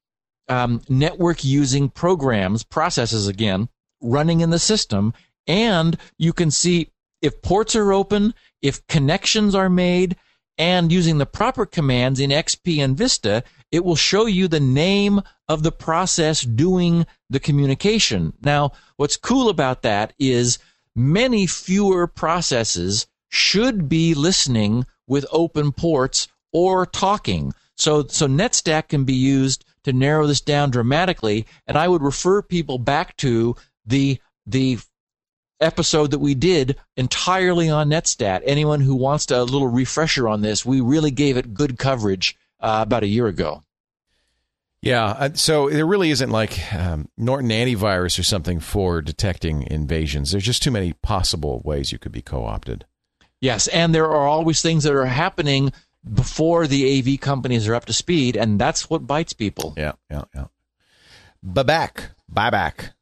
[0.47, 3.69] um, network using programs, processes again,
[4.01, 5.13] running in the system.
[5.45, 6.89] And you can see
[7.21, 10.15] if ports are open, if connections are made,
[10.57, 15.21] and using the proper commands in XP and Vista, it will show you the name
[15.47, 18.33] of the process doing the communication.
[18.41, 20.59] Now, what's cool about that is
[20.99, 27.53] many fewer processes should be listening with open ports or talking.
[27.77, 31.45] So, so NetStat can be used to narrow this down dramatically.
[31.65, 34.79] And I would refer people back to the, the
[35.61, 38.41] episode that we did entirely on NetStat.
[38.45, 42.35] Anyone who wants to, a little refresher on this, we really gave it good coverage
[42.59, 43.63] uh, about a year ago.
[44.81, 50.31] Yeah, uh, so there really isn't like um, Norton antivirus or something for detecting invasions.
[50.31, 52.85] There's just too many possible ways you could be co-opted.
[53.41, 55.73] Yes, and there are always things that are happening
[56.13, 59.73] before the AV companies are up to speed, and that's what bites people.
[59.77, 60.45] Yeah, yeah, yeah.
[61.43, 62.93] back Baback, buyback.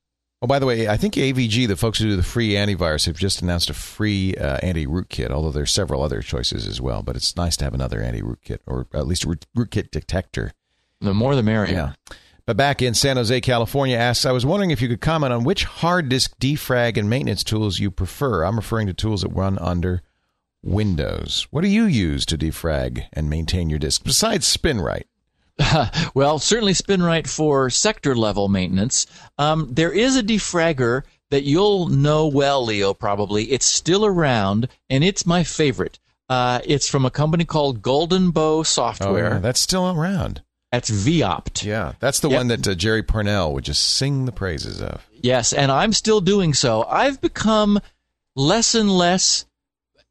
[0.42, 3.18] Oh, by the way, I think AVG, the folks who do the free antivirus, have
[3.18, 5.32] just announced a free uh, anti-rootkit.
[5.32, 8.88] Although there's several other choices as well, but it's nice to have another anti-rootkit or
[8.94, 10.54] at least a rootkit detector.
[11.02, 11.74] The more, the merrier.
[11.74, 12.16] Yeah.
[12.46, 15.44] But back in San Jose, California, asks, I was wondering if you could comment on
[15.44, 18.44] which hard disk defrag and maintenance tools you prefer.
[18.44, 20.02] I'm referring to tools that run under
[20.64, 21.48] Windows.
[21.52, 25.04] What do you use to defrag and maintain your disk besides SpinRite?
[26.14, 29.08] well, certainly SpinRite for sector level maintenance.
[29.38, 33.52] Um, there is a defragger that you'll know well, Leo, probably.
[33.52, 36.00] It's still around, and it's my favorite.
[36.30, 39.32] Uh, it's from a company called Golden Bow Software.
[39.32, 40.42] Oh, yeah, that's still around.
[40.72, 41.64] That's VOpt.
[41.64, 42.40] Yeah, that's the yep.
[42.40, 45.08] one that uh, Jerry Pournelle would just sing the praises of.
[45.14, 46.84] Yes, and I'm still doing so.
[46.84, 47.80] I've become
[48.36, 49.46] less and less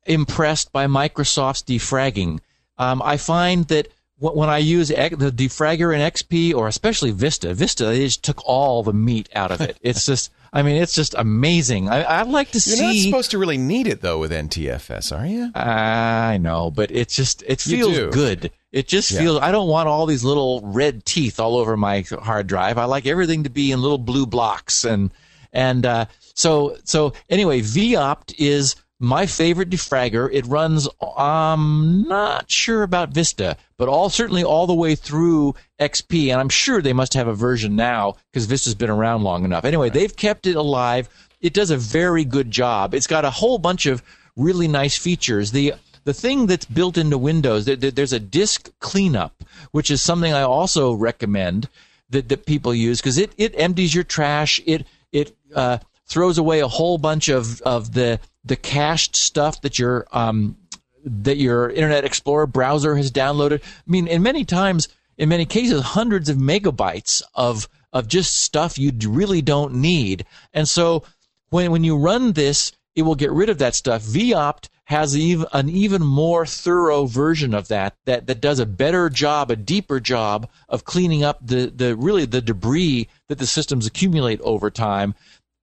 [0.07, 2.40] impressed by Microsoft's defragging.
[2.79, 3.88] Um, I find that
[4.19, 8.83] when I use the defragger in XP or especially Vista, Vista they just took all
[8.83, 9.77] the meat out of it.
[9.83, 11.89] It's just, I mean, it's just amazing.
[11.89, 12.77] I, would like to You're see.
[12.77, 15.51] You're not supposed to really need it though with NTFS, are you?
[15.55, 18.51] I know, but it's just it feels good.
[18.73, 19.21] It just yeah.
[19.21, 19.41] feels.
[19.41, 22.79] I don't want all these little red teeth all over my hard drive.
[22.79, 25.11] I like everything to be in little blue blocks, and
[25.53, 30.29] and uh, so so anyway, VOpt is my favorite defragger.
[30.33, 36.31] It runs, I'm not sure about Vista, but all certainly all the way through XP,
[36.31, 39.65] and I'm sure they must have a version now because Vista's been around long enough.
[39.65, 41.09] Anyway, they've kept it alive.
[41.41, 42.95] It does a very good job.
[42.95, 44.03] It's got a whole bunch of
[44.37, 45.53] really nice features.
[45.53, 50.43] The the thing that's built into Windows, there's a disk cleanup, which is something I
[50.43, 51.69] also recommend
[52.11, 54.61] that, that people use because it, it empties your trash.
[54.67, 59.79] It it uh, throws away a whole bunch of, of the the cached stuff that
[59.79, 60.57] your um,
[61.05, 63.63] that your Internet Explorer browser has downloaded.
[63.63, 68.79] I mean, in many times, in many cases, hundreds of megabytes of of just stuff
[68.79, 70.27] you really don't need.
[70.53, 71.05] And so
[71.51, 74.03] when when you run this, it will get rid of that stuff.
[74.03, 79.11] VOpt has even, an even more thorough version of that that that does a better
[79.11, 83.87] job, a deeper job of cleaning up the the really the debris that the systems
[83.87, 85.15] accumulate over time.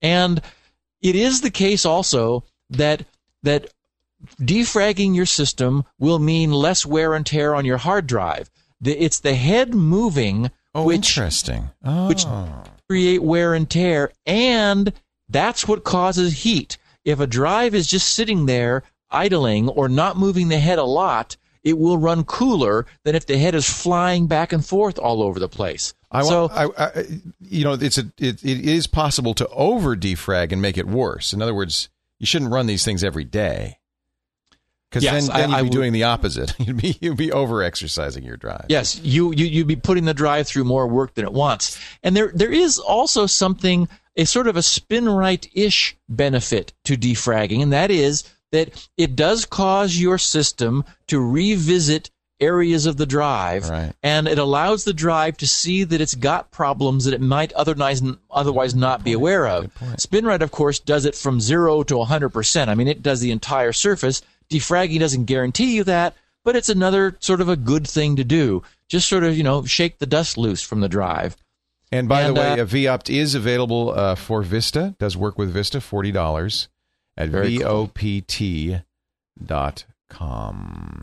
[0.01, 0.41] And
[1.01, 2.43] it is the case also
[2.77, 3.05] that
[3.43, 3.67] that
[4.41, 8.49] defragging your system will mean less wear and tear on your hard drive.
[8.83, 11.69] It's the head moving oh, which interesting.
[11.83, 12.07] Oh.
[12.07, 12.25] which
[12.89, 14.93] create wear and tear, and
[15.29, 16.77] that's what causes heat.
[17.05, 21.37] If a drive is just sitting there idling or not moving the head a lot,
[21.63, 25.39] it will run cooler than if the head is flying back and forth all over
[25.39, 25.93] the place.
[26.11, 27.05] I, so, I, I,
[27.41, 31.33] you know, it's a it, it is possible to over defrag and make it worse.
[31.33, 31.89] In other words,
[32.23, 33.77] you shouldn't run these things every day.
[34.89, 36.53] Because Yes, then, then I- you'd I be would- doing the opposite.
[36.59, 38.67] You'd be you'd be over exercising your drive.
[38.69, 41.79] Yes, you, you you'd be putting the drive through more work than it wants.
[42.03, 46.95] And there there is also something a sort of a spin right ish benefit to
[46.95, 52.11] defragging, and that is that it does cause your system to revisit
[52.43, 53.93] areas of the drive Right.
[54.03, 58.01] and it allows the drive to see that it's got problems that it might otherwise
[58.31, 59.73] otherwise not be aware of.
[59.97, 62.67] SpinRite, of course, does it from zero to 100%.
[62.69, 64.21] I mean, it does the entire surface.
[64.49, 68.61] Defragging doesn't guarantee you that, but it's another sort of a good thing to do.
[68.89, 71.35] Just sort of, you know, shake the dust loose from the drive.
[71.91, 74.95] And by And, the way, uh, a VOPT is available uh, for Vista.
[74.99, 75.79] Does work with Vista.
[75.79, 76.67] Forty dollars
[77.15, 77.87] at Very cool.
[77.87, 78.83] vopt
[79.45, 79.85] dot.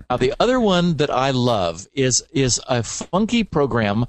[0.09, 4.07] Now, the other one that I love is is a funky program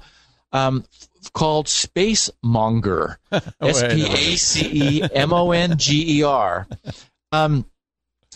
[0.52, 3.18] um, f- called Space Monger.
[3.60, 6.66] S P A C E M O N G E R.
[7.32, 7.64] Um,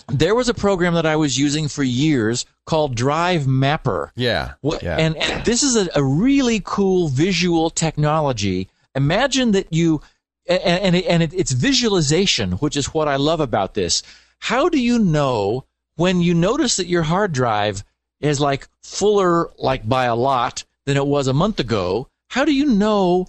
[0.08, 4.12] there was a program that I was using for years called Drive Mapper.
[4.14, 4.96] Yeah, yeah.
[4.98, 8.68] and, and this is a, a really cool visual technology.
[8.94, 10.00] Imagine that you,
[10.48, 14.02] and, and, it, and it, it's visualization, which is what I love about this.
[14.38, 15.64] How do you know
[15.96, 17.84] when you notice that your hard drive
[18.20, 22.08] is like fuller, like by a lot, than it was a month ago?
[22.28, 23.26] How do you know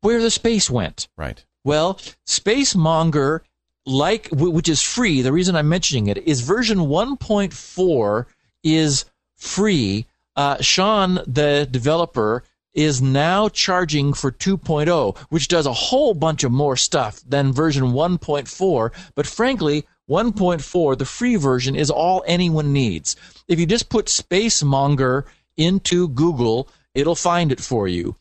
[0.00, 1.08] where the space went?
[1.16, 1.44] right.
[1.64, 1.94] Well,
[2.26, 3.40] SpaceMonger,
[3.86, 5.22] like which is free.
[5.22, 8.26] The reason I'm mentioning it is version 1.4
[8.64, 9.04] is
[9.36, 10.06] free.
[10.34, 12.42] Uh, Sean, the developer,
[12.74, 17.92] is now charging for 2.0, which does a whole bunch of more stuff than version
[17.92, 18.90] 1.4.
[19.14, 23.16] But frankly, 1.4, the free version, is all anyone needs.
[23.48, 25.24] If you just put SpaceMonger
[25.56, 28.16] into Google, it'll find it for you.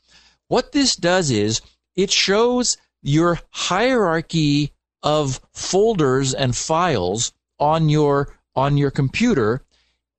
[0.47, 1.59] What this does is
[1.97, 4.71] it shows your hierarchy
[5.03, 9.61] of folders and files on your on your computer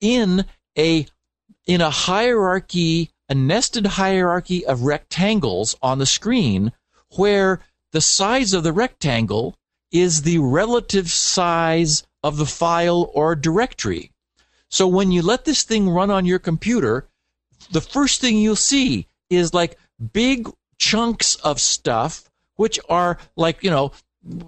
[0.01, 0.45] in
[0.77, 1.07] a
[1.66, 6.73] in a hierarchy a nested hierarchy of rectangles on the screen
[7.16, 7.61] where
[7.93, 9.57] the size of the rectangle
[9.93, 14.11] is the relative size of the file or directory.
[14.68, 17.07] So when you let this thing run on your computer,
[17.70, 19.78] the first thing you'll see is like
[20.12, 23.93] big chunks of stuff, which are like, you know,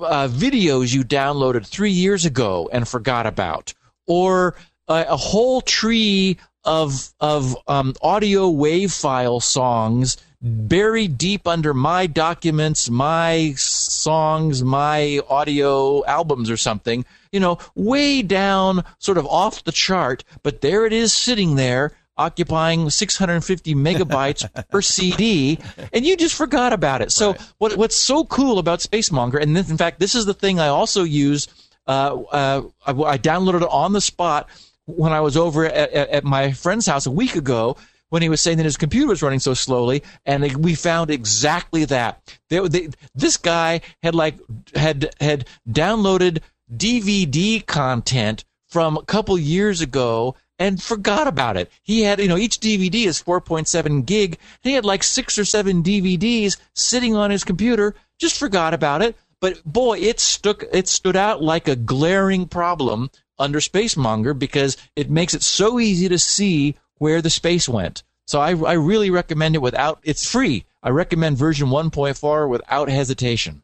[0.00, 3.74] uh, videos you downloaded three years ago and forgot about,
[4.06, 4.54] or
[4.88, 12.06] a, a whole tree of of um, audio wave file songs buried deep under my
[12.06, 19.64] documents, my songs, my audio albums or something, you know, way down, sort of off
[19.64, 25.58] the chart, but there it is sitting there occupying 650 megabytes per CD,
[25.92, 27.10] and you just forgot about it.
[27.10, 30.60] So what, what's so cool about Spacemonger, and this, in fact, this is the thing
[30.60, 31.48] I also use.
[31.86, 34.48] Uh, uh, I, I downloaded it on the spot
[34.86, 37.76] when I was over at, at, at my friend's house a week ago
[38.10, 41.84] when he was saying that his computer was running so slowly, and we found exactly
[41.86, 42.36] that.
[42.48, 44.36] They, they, this guy had like
[44.74, 46.40] had had downloaded
[46.74, 51.70] DVD content from a couple years ago and forgot about it.
[51.82, 54.38] He had, you know, each DVD is 4.7 gig.
[54.62, 59.16] He had like six or seven DVDs sitting on his computer, just forgot about it.
[59.40, 65.10] But boy, it stuck, it stood out like a glaring problem under Spacemonger because it
[65.10, 68.02] makes it so easy to see where the space went.
[68.26, 70.64] So I, I really recommend it without, it's free.
[70.82, 73.62] I recommend version 1.4 without hesitation.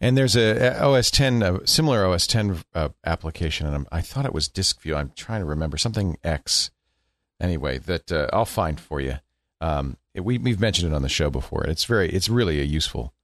[0.00, 4.00] And there's a, a OS 10, a similar OS 10 uh, application, and I'm, I
[4.02, 4.94] thought it was Disk View.
[4.94, 6.70] I'm trying to remember something X.
[7.40, 9.14] Anyway, that uh, I'll find for you.
[9.60, 11.64] Um, it, we, we've mentioned it on the show before.
[11.64, 13.14] It's very, it's really a useful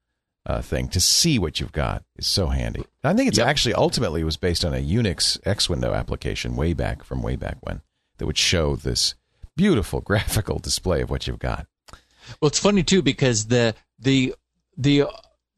[0.46, 2.02] uh, thing to see what you've got.
[2.16, 2.84] is so handy.
[3.04, 3.46] I think it's Yep.
[3.46, 7.58] actually ultimately was based on a Unix X window application way back from way back
[7.60, 7.82] when
[8.18, 9.14] that would show this
[9.60, 11.66] beautiful graphical display of what you've got.
[12.40, 14.34] Well, it's funny too because the the
[14.76, 15.04] the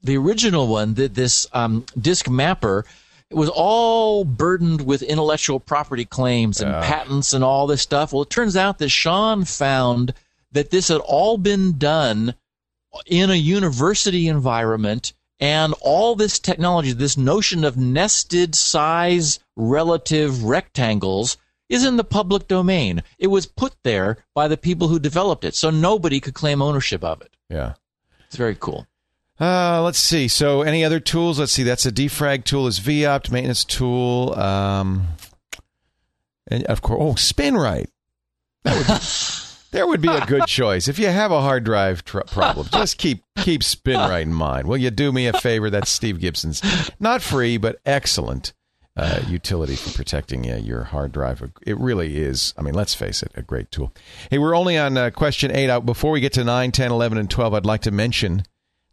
[0.02, 2.84] the original one, that this um, disk mapper,
[3.30, 8.12] it was all burdened with intellectual property claims and patents and all this stuff.
[8.12, 10.12] Well, it turns out that Sean found
[10.50, 12.34] that this had all been done
[13.06, 21.36] in a university environment and all this technology, this notion of nested size relative rectangles
[21.72, 23.02] is in the public domain.
[23.18, 27.02] It was put there by the people who developed it, so nobody could claim ownership
[27.02, 27.34] of it.
[27.48, 27.74] Yeah.
[28.26, 28.86] It's very cool.
[29.40, 30.28] Uh, let's see.
[30.28, 31.38] So, any other tools?
[31.38, 31.62] Let's see.
[31.62, 32.66] That's a defrag tool.
[32.66, 34.38] Is VOPT maintenance tool?
[34.38, 35.08] Um,
[36.46, 37.88] and of course, oh, SpinRite.
[38.64, 42.04] That would be, there would be a good choice if you have a hard drive
[42.04, 42.68] tr- problem.
[42.70, 44.68] Just keep keep SpinRite in mind.
[44.68, 45.70] Will you do me a favor?
[45.70, 46.62] That's Steve Gibson's.
[47.00, 48.52] Not free, but excellent
[48.96, 51.42] uh, utility for protecting uh, your hard drive.
[51.66, 52.52] It really is.
[52.58, 53.92] I mean, let's face it, a great tool.
[54.30, 55.70] Hey, we're only on uh, question eight.
[55.70, 58.44] Out before we get to 9, 10, 11, and 12, I'd like to mention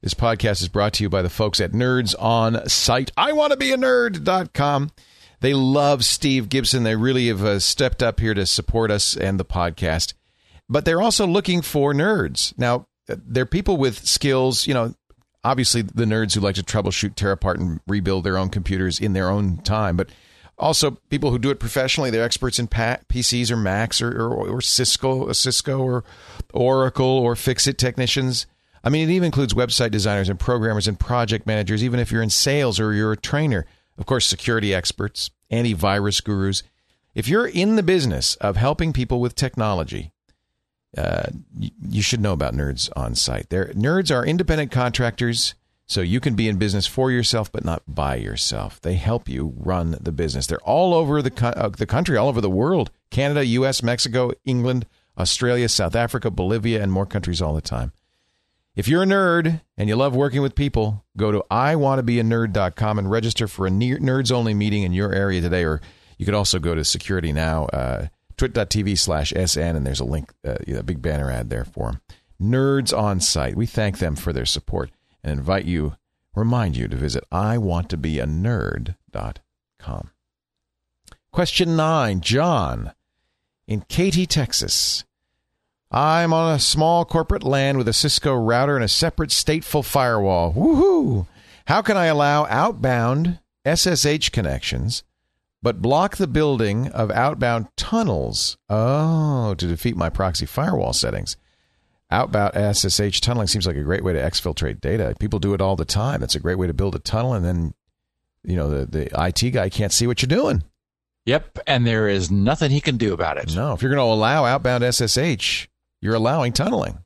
[0.01, 3.13] this podcast is brought to you by the folks at Nerds on Site.
[3.17, 4.91] iwanttobeanerd.com.
[5.41, 6.83] They love Steve Gibson.
[6.83, 10.13] They really have uh, stepped up here to support us and the podcast.
[10.69, 12.57] But they're also looking for nerds.
[12.57, 14.93] Now, they're people with skills, you know,
[15.43, 19.13] obviously the nerds who like to troubleshoot, tear apart, and rebuild their own computers in
[19.13, 20.09] their own time, but
[20.57, 22.09] also people who do it professionally.
[22.09, 26.03] They're experts in PCs or Macs or, or, or Cisco, uh, Cisco or
[26.53, 28.45] Oracle or Fix-It technicians.
[28.83, 32.23] I mean, it even includes website designers and programmers and project managers, even if you're
[32.23, 33.65] in sales or you're a trainer.
[33.97, 36.63] Of course, security experts, antivirus gurus.
[37.13, 40.11] If you're in the business of helping people with technology,
[40.97, 41.27] uh,
[41.57, 43.49] you should know about Nerds on Site.
[43.49, 45.53] They're, nerds are independent contractors,
[45.85, 48.81] so you can be in business for yourself, but not by yourself.
[48.81, 50.47] They help you run the business.
[50.47, 54.87] They're all over the uh, the country, all over the world: Canada, U.S., Mexico, England,
[55.17, 57.91] Australia, South Africa, Bolivia, and more countries all the time.
[58.75, 63.47] If you're a nerd and you love working with people, go to iwanttobeanerd.com and register
[63.47, 65.65] for a nerds only meeting in your area today.
[65.65, 65.81] Or
[66.17, 67.65] you could also go to Security Now.
[67.65, 68.07] Uh,
[68.39, 71.99] twit.tv slash SN, and there's a link, uh, a big banner ad there for them.
[72.41, 73.57] Nerds on site.
[73.57, 75.97] We thank them for their support and invite you,
[76.33, 80.09] remind you to visit iwanttobeanerd.com.
[81.31, 82.93] Question nine, John
[83.67, 85.03] in Katy, Texas.
[85.91, 90.53] I'm on a small corporate LAN with a Cisco router and a separate stateful firewall.
[90.53, 91.27] Woohoo!
[91.67, 95.03] How can I allow outbound SSH connections
[95.61, 98.57] but block the building of outbound tunnels.
[98.69, 101.37] Oh, to defeat my proxy firewall settings.
[102.11, 105.15] Outbound SSH tunneling seems like a great way to exfiltrate data.
[105.19, 106.23] People do it all the time.
[106.23, 107.73] It's a great way to build a tunnel, and then,
[108.43, 110.63] you know, the, the IT guy can't see what you're doing.
[111.25, 113.55] Yep, and there is nothing he can do about it.
[113.55, 115.67] No, if you're going to allow outbound SSH,
[116.01, 116.97] you're allowing tunneling.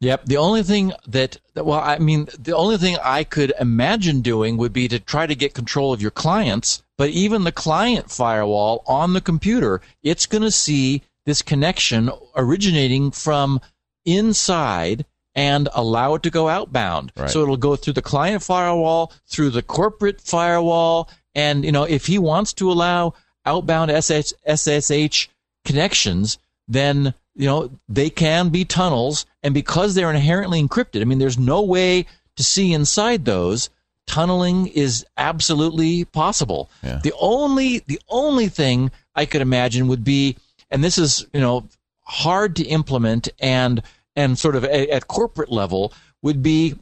[0.00, 0.26] Yep.
[0.26, 4.72] The only thing that, well, I mean, the only thing I could imagine doing would
[4.72, 6.82] be to try to get control of your clients.
[7.00, 13.10] But even the client firewall on the computer, it's going to see this connection originating
[13.10, 13.62] from
[14.04, 17.10] inside and allow it to go outbound.
[17.16, 17.30] Right.
[17.30, 21.08] So it'll go through the client firewall, through the corporate firewall.
[21.34, 23.14] And, you know, if he wants to allow
[23.46, 25.28] outbound SSH, SSH
[25.64, 26.36] connections,
[26.68, 31.38] then you know, they can be tunnels, and because they're inherently encrypted, I mean, there's
[31.38, 32.04] no way
[32.36, 33.70] to see inside those.
[34.10, 36.70] Tunneling is absolutely possible.
[36.82, 37.00] Yeah.
[37.02, 40.36] The only the only thing I could imagine would be,
[40.70, 41.68] and this is you know
[42.02, 43.82] hard to implement and
[44.16, 45.92] and sort of at, at corporate level
[46.22, 46.74] would be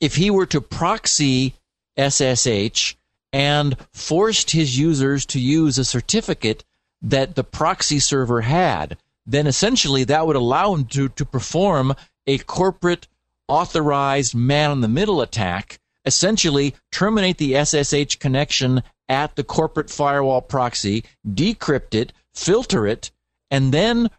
[0.00, 1.54] if he were to proxy
[1.98, 2.94] SSH
[3.32, 6.64] and forced his users to use a certificate
[7.00, 8.96] that the proxy server had
[9.26, 11.94] then essentially that would allow him to, to perform
[12.26, 13.08] a corporate
[13.48, 20.40] authorized man in the middle attack, essentially terminate the SSH connection at the corporate firewall
[20.40, 23.10] proxy, decrypt it, filter it,
[23.50, 24.10] and then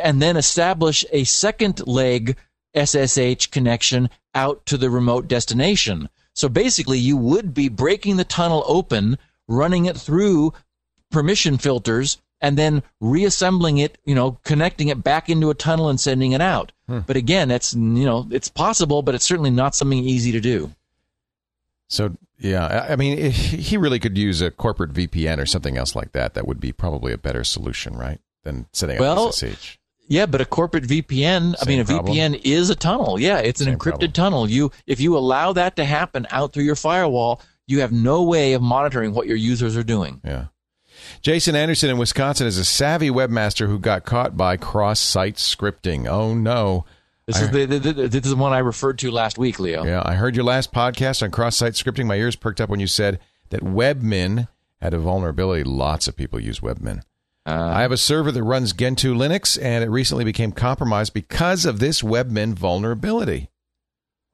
[0.00, 2.36] and then establish a second leg
[2.74, 6.08] SSH connection out to the remote destination.
[6.34, 10.52] So basically you would be breaking the tunnel open, running it through
[11.10, 16.00] permission filters and then reassembling it, you know, connecting it back into a tunnel and
[16.00, 16.72] sending it out.
[16.88, 17.00] Hmm.
[17.06, 20.70] But again, it's you know, it's possible, but it's certainly not something easy to do.
[21.88, 25.94] So yeah, I mean, eh, he really could use a corporate VPN or something else
[25.94, 26.34] like that.
[26.34, 29.78] That would be probably a better solution, right, than setting up well, SSH.
[30.06, 32.14] Yeah, but a corporate VPN, Same I mean, a problem.
[32.14, 33.18] VPN is a tunnel.
[33.18, 34.12] Yeah, it's an Same encrypted problem.
[34.12, 34.50] tunnel.
[34.50, 38.52] You, if you allow that to happen out through your firewall, you have no way
[38.52, 40.20] of monitoring what your users are doing.
[40.22, 40.46] Yeah.
[41.22, 46.06] Jason Anderson in Wisconsin is a savvy webmaster who got caught by cross site scripting.
[46.06, 46.84] Oh, no.
[47.26, 49.84] This is, the, the, the, this is the one I referred to last week, Leo.
[49.84, 52.04] Yeah, I heard your last podcast on cross site scripting.
[52.04, 53.18] My ears perked up when you said
[53.48, 54.48] that Webmin
[54.82, 55.64] had a vulnerability.
[55.64, 57.00] Lots of people use Webmin.
[57.46, 61.64] Uh, I have a server that runs Gentoo Linux, and it recently became compromised because
[61.64, 63.48] of this Webmin vulnerability.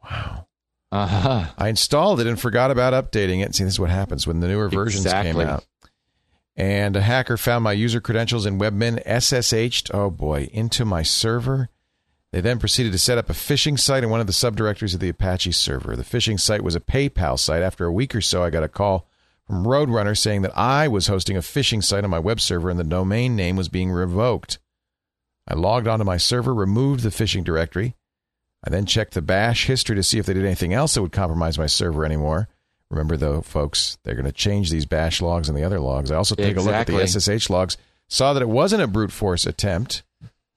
[0.02, 0.46] Wow.
[0.92, 1.46] Uh-huh.
[1.56, 3.54] I installed it and forgot about updating it.
[3.54, 5.32] See, this is what happens when the newer versions exactly.
[5.32, 5.64] came out.
[6.56, 11.68] And a hacker found my user credentials in Webmin, SSH'd, oh boy, into my server.
[12.32, 15.00] They then proceeded to set up a phishing site in one of the subdirectories of
[15.00, 15.96] the Apache server.
[15.96, 17.62] The phishing site was a PayPal site.
[17.62, 19.08] After a week or so, I got a call
[19.44, 22.78] from Roadrunner saying that I was hosting a phishing site on my web server and
[22.78, 24.58] the domain name was being revoked.
[25.48, 27.96] I logged onto my server, removed the phishing directory.
[28.62, 31.12] I then checked the bash history to see if they did anything else that would
[31.12, 32.48] compromise my server anymore.
[32.90, 36.10] Remember, though, folks, they're going to change these bash logs and the other logs.
[36.10, 37.76] I also take a look at the SSH logs,
[38.08, 40.02] saw that it wasn't a brute force attempt.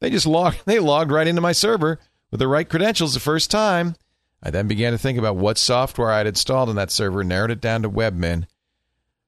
[0.03, 1.97] They just logged, they logged right into my server
[2.29, 3.95] with the right credentials the first time.
[4.43, 7.29] I then began to think about what software I had installed on that server, and
[7.29, 8.45] narrowed it down to Webmin.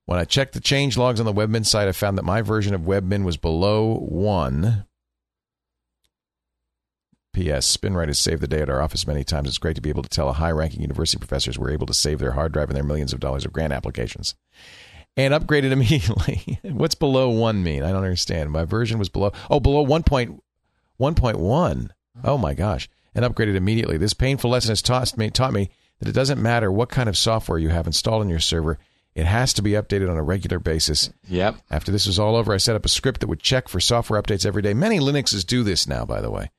[0.06, 2.74] When I checked the change logs on the Webmin site, I found that my version
[2.74, 4.86] of Webmin was below one.
[7.32, 7.76] P.S.
[7.76, 9.48] Spinrite has saved the day at our office many times.
[9.48, 11.94] It's great to be able to tell a high ranking university professors were able to
[11.94, 14.36] save their hard drive and their millions of dollars of grant applications.
[15.16, 16.60] And upgraded immediately.
[16.64, 17.84] What's below one mean?
[17.84, 18.52] I don't understand.
[18.52, 19.82] My version was below oh below
[21.00, 21.89] 1.1.1.
[22.24, 22.89] Oh my gosh.
[23.14, 23.98] And upgraded immediately.
[23.98, 25.70] This painful lesson has taught me taught me
[26.00, 28.78] that it doesn't matter what kind of software you have installed on your server.
[29.14, 31.10] It has to be updated on a regular basis.
[31.30, 31.56] Yep.
[31.72, 34.22] After this was all over, I set up a script that would check for software
[34.22, 34.74] updates every day.
[34.74, 36.52] Many Linuxes do this now, by the way,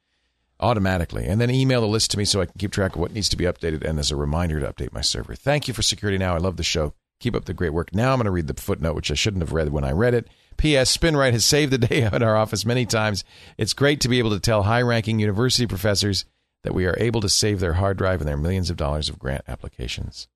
[0.58, 3.12] automatically, and then email the list to me so I can keep track of what
[3.12, 5.34] needs to be updated and as a reminder to update my server.
[5.34, 6.34] Thank you for Security Now.
[6.34, 6.94] I love the show.
[7.20, 7.94] Keep up the great work.
[7.94, 10.14] Now I'm going to read the footnote, which I shouldn't have read when I read
[10.14, 10.28] it.
[10.56, 10.96] P.S.
[10.96, 13.24] Spinrite has saved the day at our office many times.
[13.58, 16.24] It's great to be able to tell high ranking university professors
[16.64, 19.18] that we are able to save their hard drive and their millions of dollars of
[19.18, 20.26] grant applications.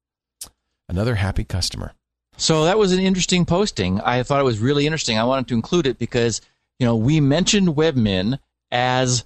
[0.88, 1.92] Another happy customer.
[2.36, 4.00] So that was an interesting posting.
[4.00, 5.18] I thought it was really interesting.
[5.18, 6.40] I wanted to include it because
[6.78, 8.38] you know we mentioned Webmin
[8.70, 9.24] as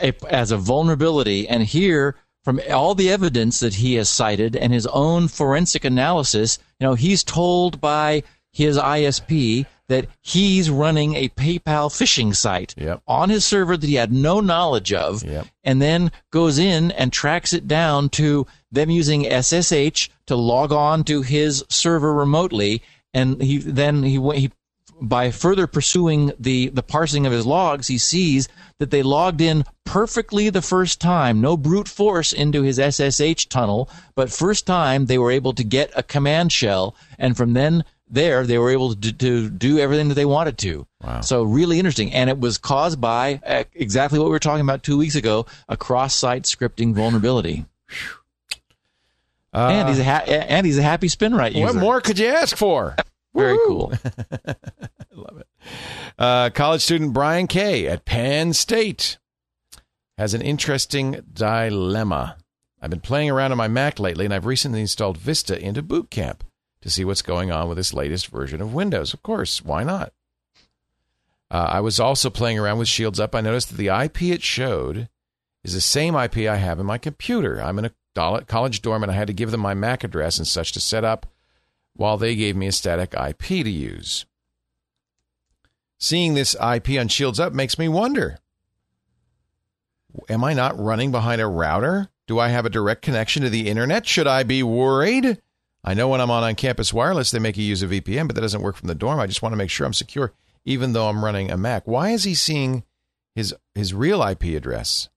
[0.00, 2.14] a, as a vulnerability, and here
[2.44, 6.94] from all the evidence that he has cited and his own forensic analysis, you know
[6.94, 8.22] he's told by
[8.52, 13.02] his ISP that he's running a PayPal phishing site Yep.
[13.06, 15.46] on his server that he had no knowledge of, Yep.
[15.62, 21.04] and then goes in and tracks it down to them using SSH to log on
[21.04, 22.82] to his server remotely,
[23.12, 24.50] and he then he he
[25.00, 29.64] by further pursuing the the parsing of his logs, he sees that they logged in
[29.84, 35.18] perfectly the first time, no brute force into his SSH tunnel, but first time they
[35.18, 37.84] were able to get a command shell, and from then
[38.14, 40.86] there they were able to, to do everything that they wanted to.
[41.02, 41.20] Wow.
[41.20, 44.82] So really interesting, and it was caused by uh, exactly what we were talking about
[44.82, 47.66] two weeks ago: a cross-site scripting vulnerability.
[49.52, 51.66] Uh, and he's a ha- and he's a happy SpinRite user.
[51.66, 52.96] what more could you ask for?
[53.34, 53.92] Very cool.
[54.46, 54.54] I
[55.12, 55.46] love it.
[56.18, 59.18] Uh, college student Brian Kay at Penn State
[60.16, 62.36] has an interesting dilemma.
[62.80, 66.10] I've been playing around on my Mac lately, and I've recently installed Vista into Boot
[66.10, 66.44] Camp
[66.84, 69.14] to see what's going on with this latest version of Windows.
[69.14, 70.12] Of course, why not?
[71.50, 73.34] Uh, I was also playing around with Shields Up.
[73.34, 75.08] I noticed that the IP it showed
[75.64, 77.58] is the same IP I have in my computer.
[77.58, 80.46] I'm in a college dorm, and I had to give them my MAC address and
[80.46, 81.24] such to set up,
[81.94, 84.26] while they gave me a static IP to use.
[85.98, 88.40] Seeing this IP on Shields Up makes me wonder
[90.28, 92.10] Am I not running behind a router?
[92.26, 94.06] Do I have a direct connection to the internet?
[94.06, 95.40] Should I be worried?
[95.84, 98.34] I know when I'm on on campus wireless, they make you use a VPN, but
[98.34, 99.20] that doesn't work from the dorm.
[99.20, 100.32] I just want to make sure I'm secure,
[100.64, 101.86] even though I'm running a Mac.
[101.86, 102.84] Why is he seeing
[103.34, 105.10] his his real IP address?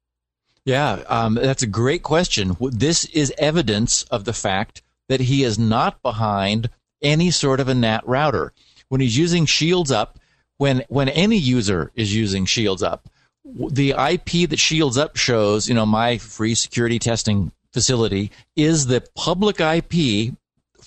[0.65, 2.57] Yeah, um, that's a great question.
[2.59, 6.69] This is evidence of the fact that he is not behind
[7.01, 8.51] any sort of a NAT router.
[8.89, 10.19] When he's using Shields Up,
[10.57, 13.09] when when any user is using Shields Up,
[13.45, 19.07] the IP that Shields Up shows, you know, my free security testing facility is the
[19.15, 20.33] public IP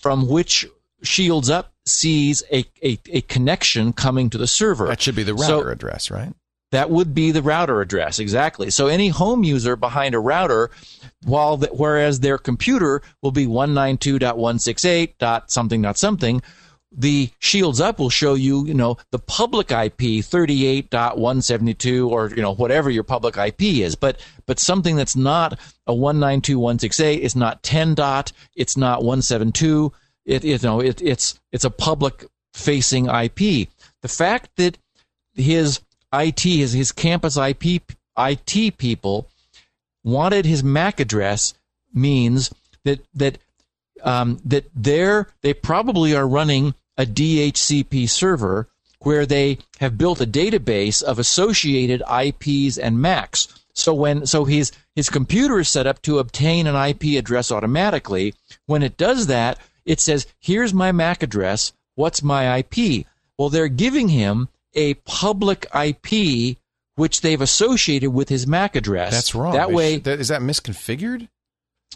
[0.00, 0.66] from which
[1.02, 4.86] Shields Up sees a, a, a connection coming to the server.
[4.86, 6.32] That should be the So- router address, right?
[6.72, 8.70] that would be the router address exactly.
[8.70, 10.70] So any home user behind a router,
[11.24, 15.18] while the, whereas their computer will be 192.168.
[15.18, 16.42] dot something dot something,
[16.92, 22.54] the Shields Up will show you, you know, the public IP 38.172 or you know
[22.54, 27.94] whatever your public IP is, but but something that's not a 192.168, it's not 10
[27.94, 29.92] dot, it's not 172.
[30.26, 32.24] It you know it, it's it's a public
[32.54, 33.68] facing IP.
[34.02, 34.76] The fact that
[35.34, 35.80] his
[36.12, 37.82] IT, his, his campus IP,
[38.18, 39.28] IT people
[40.02, 41.54] wanted his MAC address
[41.94, 42.52] means
[42.84, 43.38] that that
[44.02, 50.26] um, that they're they probably are running a DHCP server where they have built a
[50.26, 53.48] database of associated IPs and MACs.
[53.72, 58.34] So when so his his computer is set up to obtain an IP address automatically.
[58.66, 61.72] When it does that, it says, "Here's my MAC address.
[61.94, 63.06] What's my IP?"
[63.38, 66.58] Well, they're giving him a public IP
[66.96, 69.12] which they've associated with his MAC address.
[69.12, 69.54] That's wrong.
[69.54, 71.28] That way, sh- that, is that misconfigured?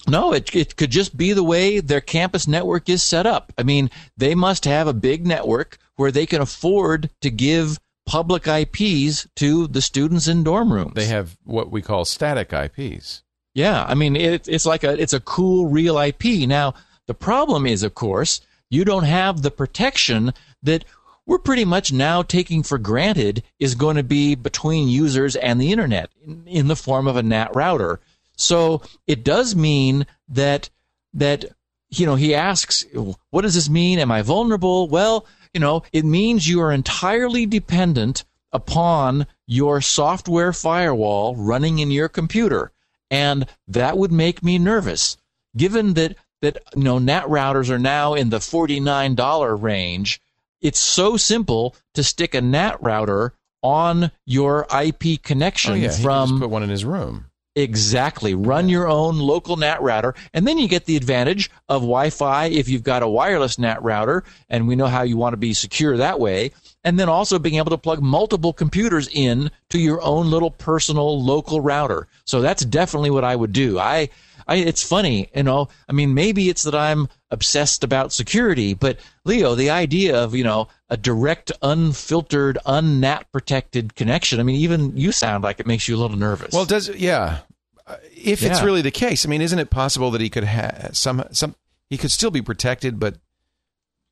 [0.07, 3.53] No, it, it could just be the way their campus network is set up.
[3.57, 8.47] I mean, they must have a big network where they can afford to give public
[8.47, 10.93] IPs to the students in dorm rooms.
[10.95, 13.23] They have what we call static IPs.
[13.55, 16.47] Yeah, I mean, it, it's like a it's a cool real IP.
[16.47, 16.75] Now,
[17.07, 18.41] The problem is, of course,
[18.71, 20.33] you don't have the protection
[20.63, 20.85] that
[21.27, 25.73] we're pretty much now taking for granted is going to be between users and the
[25.73, 28.01] internet in, in the form of a NAT router.
[28.37, 30.71] So it does mean that
[31.13, 31.45] that
[31.91, 32.85] you know he asks,
[33.31, 33.99] what does this mean?
[33.99, 34.89] Am I vulnerable?
[34.89, 41.91] Well, you know, it means you are entirely dependent upon your software firewall running in
[41.91, 42.73] your computer.
[43.11, 45.17] And that would make me nervous.
[45.57, 50.21] Given that that you know NAT routers are now in the $49 range,
[50.61, 55.95] it's so simple to stick a NAT router on your IP connection Oh, yeah.
[55.95, 57.27] he from just put one in his room.
[57.57, 58.35] Exactly.
[58.35, 62.69] Run your own local NAT router, and then you get the advantage of Wi-Fi if
[62.69, 65.97] you've got a wireless NAT router, and we know how you want to be secure
[65.97, 66.51] that way.
[66.83, 71.23] And then also being able to plug multiple computers in to your own little personal
[71.23, 72.09] local router.
[72.25, 73.79] So that's definitely what I would do.
[73.79, 74.09] I,
[74.47, 75.69] I, it's funny, you know.
[75.89, 80.45] I mean, maybe it's that I'm obsessed about security, but Leo, the idea of you
[80.45, 84.39] know a direct, unfiltered, unnat protected connection.
[84.39, 86.55] I mean, even you sound like it makes you a little nervous.
[86.55, 87.41] Well, does yeah?
[87.85, 90.91] Uh, If it's really the case, I mean, isn't it possible that he could have
[90.93, 91.57] some some
[91.91, 93.17] he could still be protected, but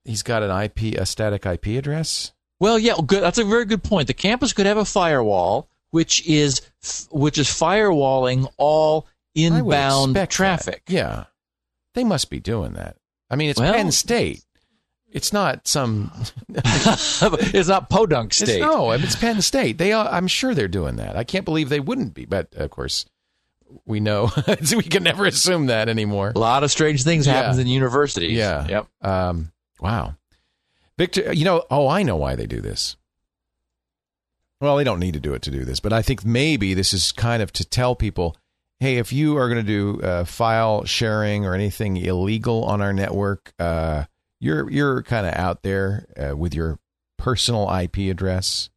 [0.04, 2.32] he's got an IP a static IP address?
[2.58, 3.22] Well, yeah, good.
[3.22, 4.08] That's a very good point.
[4.08, 6.62] The campus could have a firewall, which is
[7.12, 9.06] which is firewalling all
[9.36, 10.30] inbound expect that.
[10.34, 10.82] traffic.
[10.88, 11.24] Yeah,
[11.94, 12.96] they must be doing that.
[13.30, 14.44] I mean, it's Well- Penn State.
[15.12, 16.10] It's not some.
[16.48, 18.60] it's not Podunk It's, State.
[18.60, 19.76] no, it's Penn State.
[19.78, 21.16] They, are, I'm sure they're doing that.
[21.16, 22.24] I can't believe they wouldn't be.
[22.24, 23.04] But of course,
[23.84, 24.30] we know
[24.76, 26.32] we can never assume that anymore.
[26.34, 27.34] A lot of strange things Yeah.
[27.34, 28.32] happens in universities.
[28.32, 28.66] Yeah.
[28.66, 28.86] Yep.
[29.02, 30.14] Um, wow.
[30.98, 32.96] Victor, you know, oh, I know why they do this.
[34.60, 36.92] Well, they don't need to do it to do this, but I think maybe this
[36.92, 38.36] is kind of to tell people,
[38.78, 42.92] hey, if you are going to do uh, file sharing or anything illegal on our
[42.92, 44.04] network, uh,
[44.42, 46.78] you're you're kind of out there uh, with your
[47.18, 48.68] personal IP address.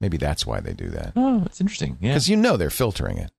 [0.00, 1.98] Maybe that's why they do that Oh, that's interesting.
[2.00, 2.10] Yeah.
[2.12, 3.30] because you know they're filtering it.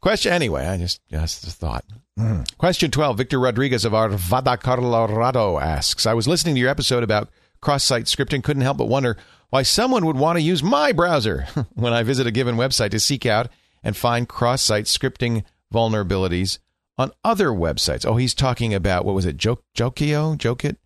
[0.00, 1.84] Question anyway, I just just a thought.
[2.18, 2.56] Mm.
[2.58, 3.16] Question twelve.
[3.16, 7.30] Victor Rodriguez of Arvada, Colorado asks: I was listening to your episode about
[7.60, 8.42] cross-site scripting.
[8.44, 9.16] Couldn't help but wonder
[9.50, 13.00] why someone would want to use my browser when I visit a given website to
[13.00, 13.48] seek out
[13.82, 15.42] and find cross-site scripting
[15.72, 16.58] vulnerabilities
[16.96, 18.04] on other websites.
[18.06, 19.36] Oh, he's talking about what was it?
[19.36, 20.36] Jok- Jokio?
[20.36, 20.76] Jokit?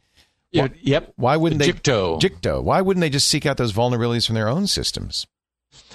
[0.52, 1.12] Yeah, yep.
[1.16, 1.72] Why wouldn't they?
[1.72, 2.20] Jikto.
[2.20, 2.62] Jikto.
[2.62, 5.26] Why wouldn't they just seek out those vulnerabilities from their own systems?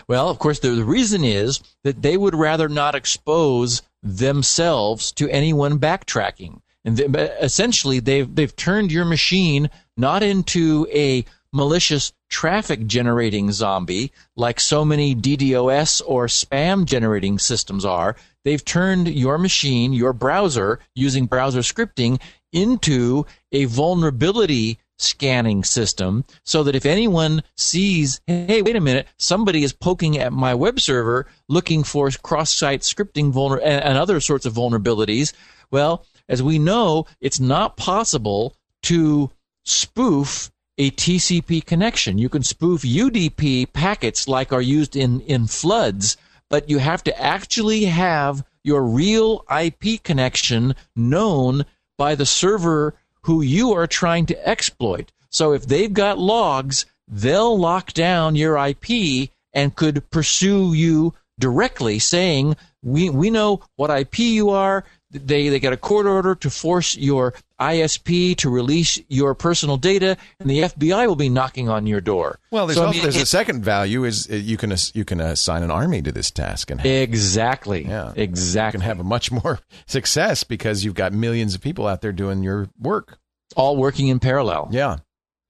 [0.07, 5.29] Well, of course, the, the reason is that they would rather not expose themselves to
[5.29, 6.61] anyone backtracking.
[6.83, 14.11] And they, essentially, they've they've turned your machine not into a malicious traffic generating zombie
[14.35, 18.15] like so many DDoS or spam generating systems are.
[18.43, 22.21] They've turned your machine, your browser, using browser scripting
[22.53, 29.63] into a vulnerability scanning system so that if anyone sees, hey, wait a minute, somebody
[29.63, 34.45] is poking at my web server looking for cross-site scripting vulner- and, and other sorts
[34.45, 35.33] of vulnerabilities,
[35.71, 39.29] well, as we know, it's not possible to
[39.65, 42.17] spoof a TCP connection.
[42.17, 46.17] You can spoof UDP packets like are used in, in floods,
[46.49, 51.65] but you have to actually have your real IP connection known
[51.97, 52.93] by the server
[53.27, 55.11] who you are trying to exploit.
[55.29, 61.99] So if they've got logs, they'll lock down your IP and could pursue you directly
[61.99, 64.85] saying, we, we know what IP you are.
[65.09, 70.17] They, they get a court order to force your ISP to release your personal data
[70.39, 72.39] and the FBI will be knocking on your door.
[72.51, 75.05] Well, there's So, I also, mean, there's a second value is uh, you can you
[75.05, 77.85] can assign an army to this task and have, Exactly.
[77.85, 78.79] yeah you Exactly.
[78.79, 82.43] can have a much more success because you've got millions of people out there doing
[82.43, 83.17] your work.
[83.55, 84.67] All working in parallel.
[84.71, 84.97] Yeah,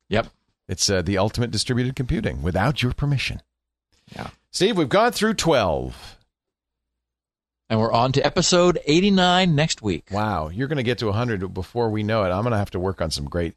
[0.10, 0.28] Yep.
[0.70, 3.42] it's uh, the ultimate distributed computing without your permission.
[4.16, 4.28] Yeah.
[4.52, 6.17] Steve, we've gone through twelve.
[7.70, 10.08] And we're on to episode 89 next week.
[10.12, 12.30] Wow, you're going to get to 100 before we know it.
[12.30, 13.56] I'm going to have to work on some great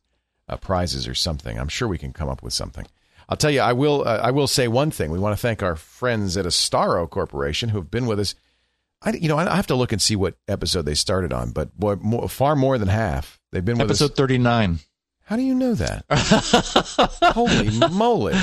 [0.48, 1.58] uh, prizes or something.
[1.58, 2.86] I'm sure we can come up with something.
[3.28, 4.02] I'll tell you, I will.
[4.06, 5.12] Uh, I will say one thing.
[5.12, 8.34] We want to thank our friends at Astaro Corporation who have been with us.
[9.02, 11.78] I, you know, I have to look and see what episode they started on, but
[11.78, 13.40] boy, more, far more than half.
[13.52, 14.16] They've been with Episode us.
[14.16, 14.80] 39.
[15.24, 16.04] How do you know that?
[17.22, 18.34] Holy moly!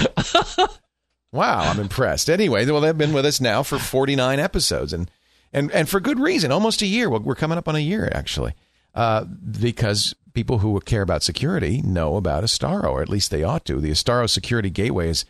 [1.34, 2.30] Wow, I'm impressed.
[2.30, 5.12] Anyway, well, they've been with us now for 49 episodes, and
[5.54, 6.52] and and for good reason.
[6.52, 7.10] Almost a year.
[7.10, 8.54] We're coming up on a year actually,
[8.94, 13.66] uh, because people who care about security know about Astaro, or at least they ought
[13.66, 13.80] to.
[13.80, 15.26] The Astaro Security Gateway is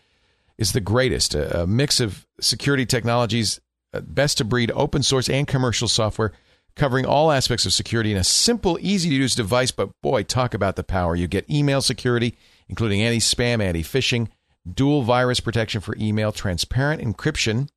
[0.58, 1.36] is the greatest.
[1.36, 3.60] A, a mix of security technologies,
[3.94, 6.34] uh, best of breed, open source and commercial software
[6.78, 9.72] covering all aspects of security in a simple, easy to use device.
[9.72, 11.16] But boy, talk about the power.
[11.16, 12.38] You get email security,
[12.70, 14.30] including anti spam, anti phishing,
[14.72, 17.68] dual virus protection for email, transparent encryption,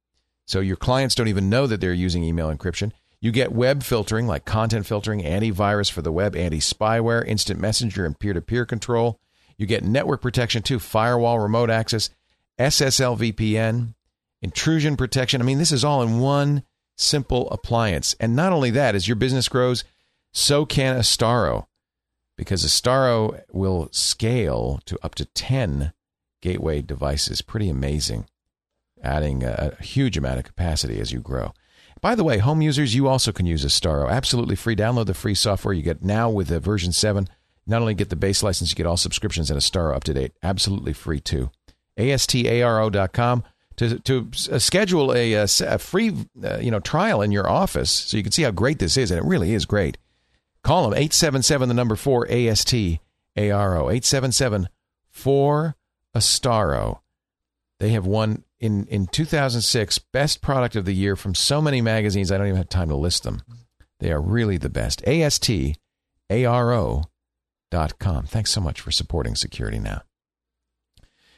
[0.50, 2.90] so your clients don't even know that they're using email encryption.
[3.20, 8.04] You get web filtering like content filtering, antivirus for the web, anti spyware, instant messenger,
[8.04, 9.20] and peer to peer control.
[9.56, 12.10] You get network protection too, firewall, remote access,
[12.58, 13.94] SSL VPN,
[14.42, 15.40] intrusion protection.
[15.40, 16.64] I mean, this is all in one
[16.96, 18.16] simple appliance.
[18.18, 19.84] And not only that, as your business grows,
[20.32, 21.66] so can Astaro,
[22.36, 25.92] because Astaro will scale to up to 10
[26.42, 27.40] gateway devices.
[27.40, 28.26] Pretty amazing,
[29.02, 31.52] adding a, huge amount of capacity as you grow.
[32.00, 34.10] By the way, home users, you also can use Astaro.
[34.10, 34.74] Absolutely free.
[34.74, 37.28] Download the free software you get now with the version 7.
[37.66, 40.32] Not only get the base license, you get all subscriptions and Astaro up to date.
[40.42, 41.50] Absolutely free too.
[41.98, 43.44] ASTARO.com
[43.76, 47.90] to, to uh, schedule a, a, a free uh, you know trial in your office
[47.90, 49.10] so you can see how great this is.
[49.10, 49.98] And it really is great.
[50.62, 52.98] Call them 877 the number 4 ASTARO.
[53.36, 54.68] 877
[55.10, 55.76] 4
[56.14, 57.00] Astaro.
[57.78, 62.30] They have won in, in 2006 Best Product of the Year from so many magazines,
[62.30, 63.42] I don't even have time to list them.
[63.98, 65.02] They are really the best.
[65.06, 67.04] ASTARO
[67.70, 68.26] dot com.
[68.26, 70.02] Thanks so much for supporting Security Now.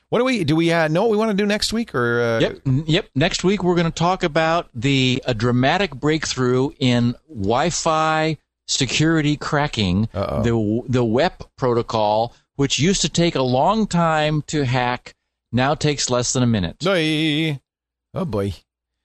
[0.09, 0.57] What do we do?
[0.57, 3.09] We uh, know what we want to do next week, or uh, yep, yep.
[3.15, 10.11] Next week we're going to talk about the a dramatic breakthrough in Wi-Fi security cracking,
[10.15, 10.43] Uh-oh.
[10.43, 15.15] the the WEP protocol, which used to take a long time to hack,
[15.53, 16.79] now takes less than a minute.
[16.81, 17.61] Boy.
[18.15, 18.55] Oh boy.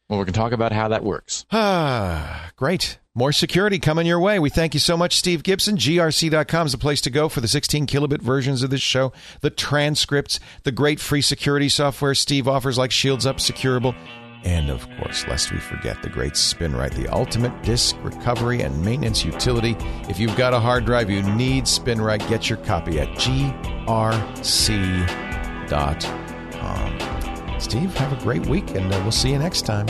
[0.09, 1.45] Well, we can talk about how that works.
[1.51, 2.97] Ah, great.
[3.13, 4.39] More security coming your way.
[4.39, 5.75] We thank you so much, Steve Gibson.
[5.75, 9.49] GRC.com is the place to go for the 16 kilobit versions of this show, the
[9.49, 13.95] transcripts, the great free security software Steve offers like Shields Up Securable,
[14.43, 19.25] and of course, lest we forget, the great SpinRite, the ultimate disk recovery and maintenance
[19.25, 19.75] utility.
[20.07, 23.47] If you've got a hard drive you need SpinRite, get your copy at grc.com.
[27.59, 29.87] Steve, have a great week, and uh, we'll see you next time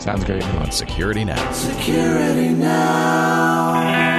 [0.00, 0.44] Sounds great.
[0.56, 1.52] on Security Now.
[1.52, 4.13] Security now.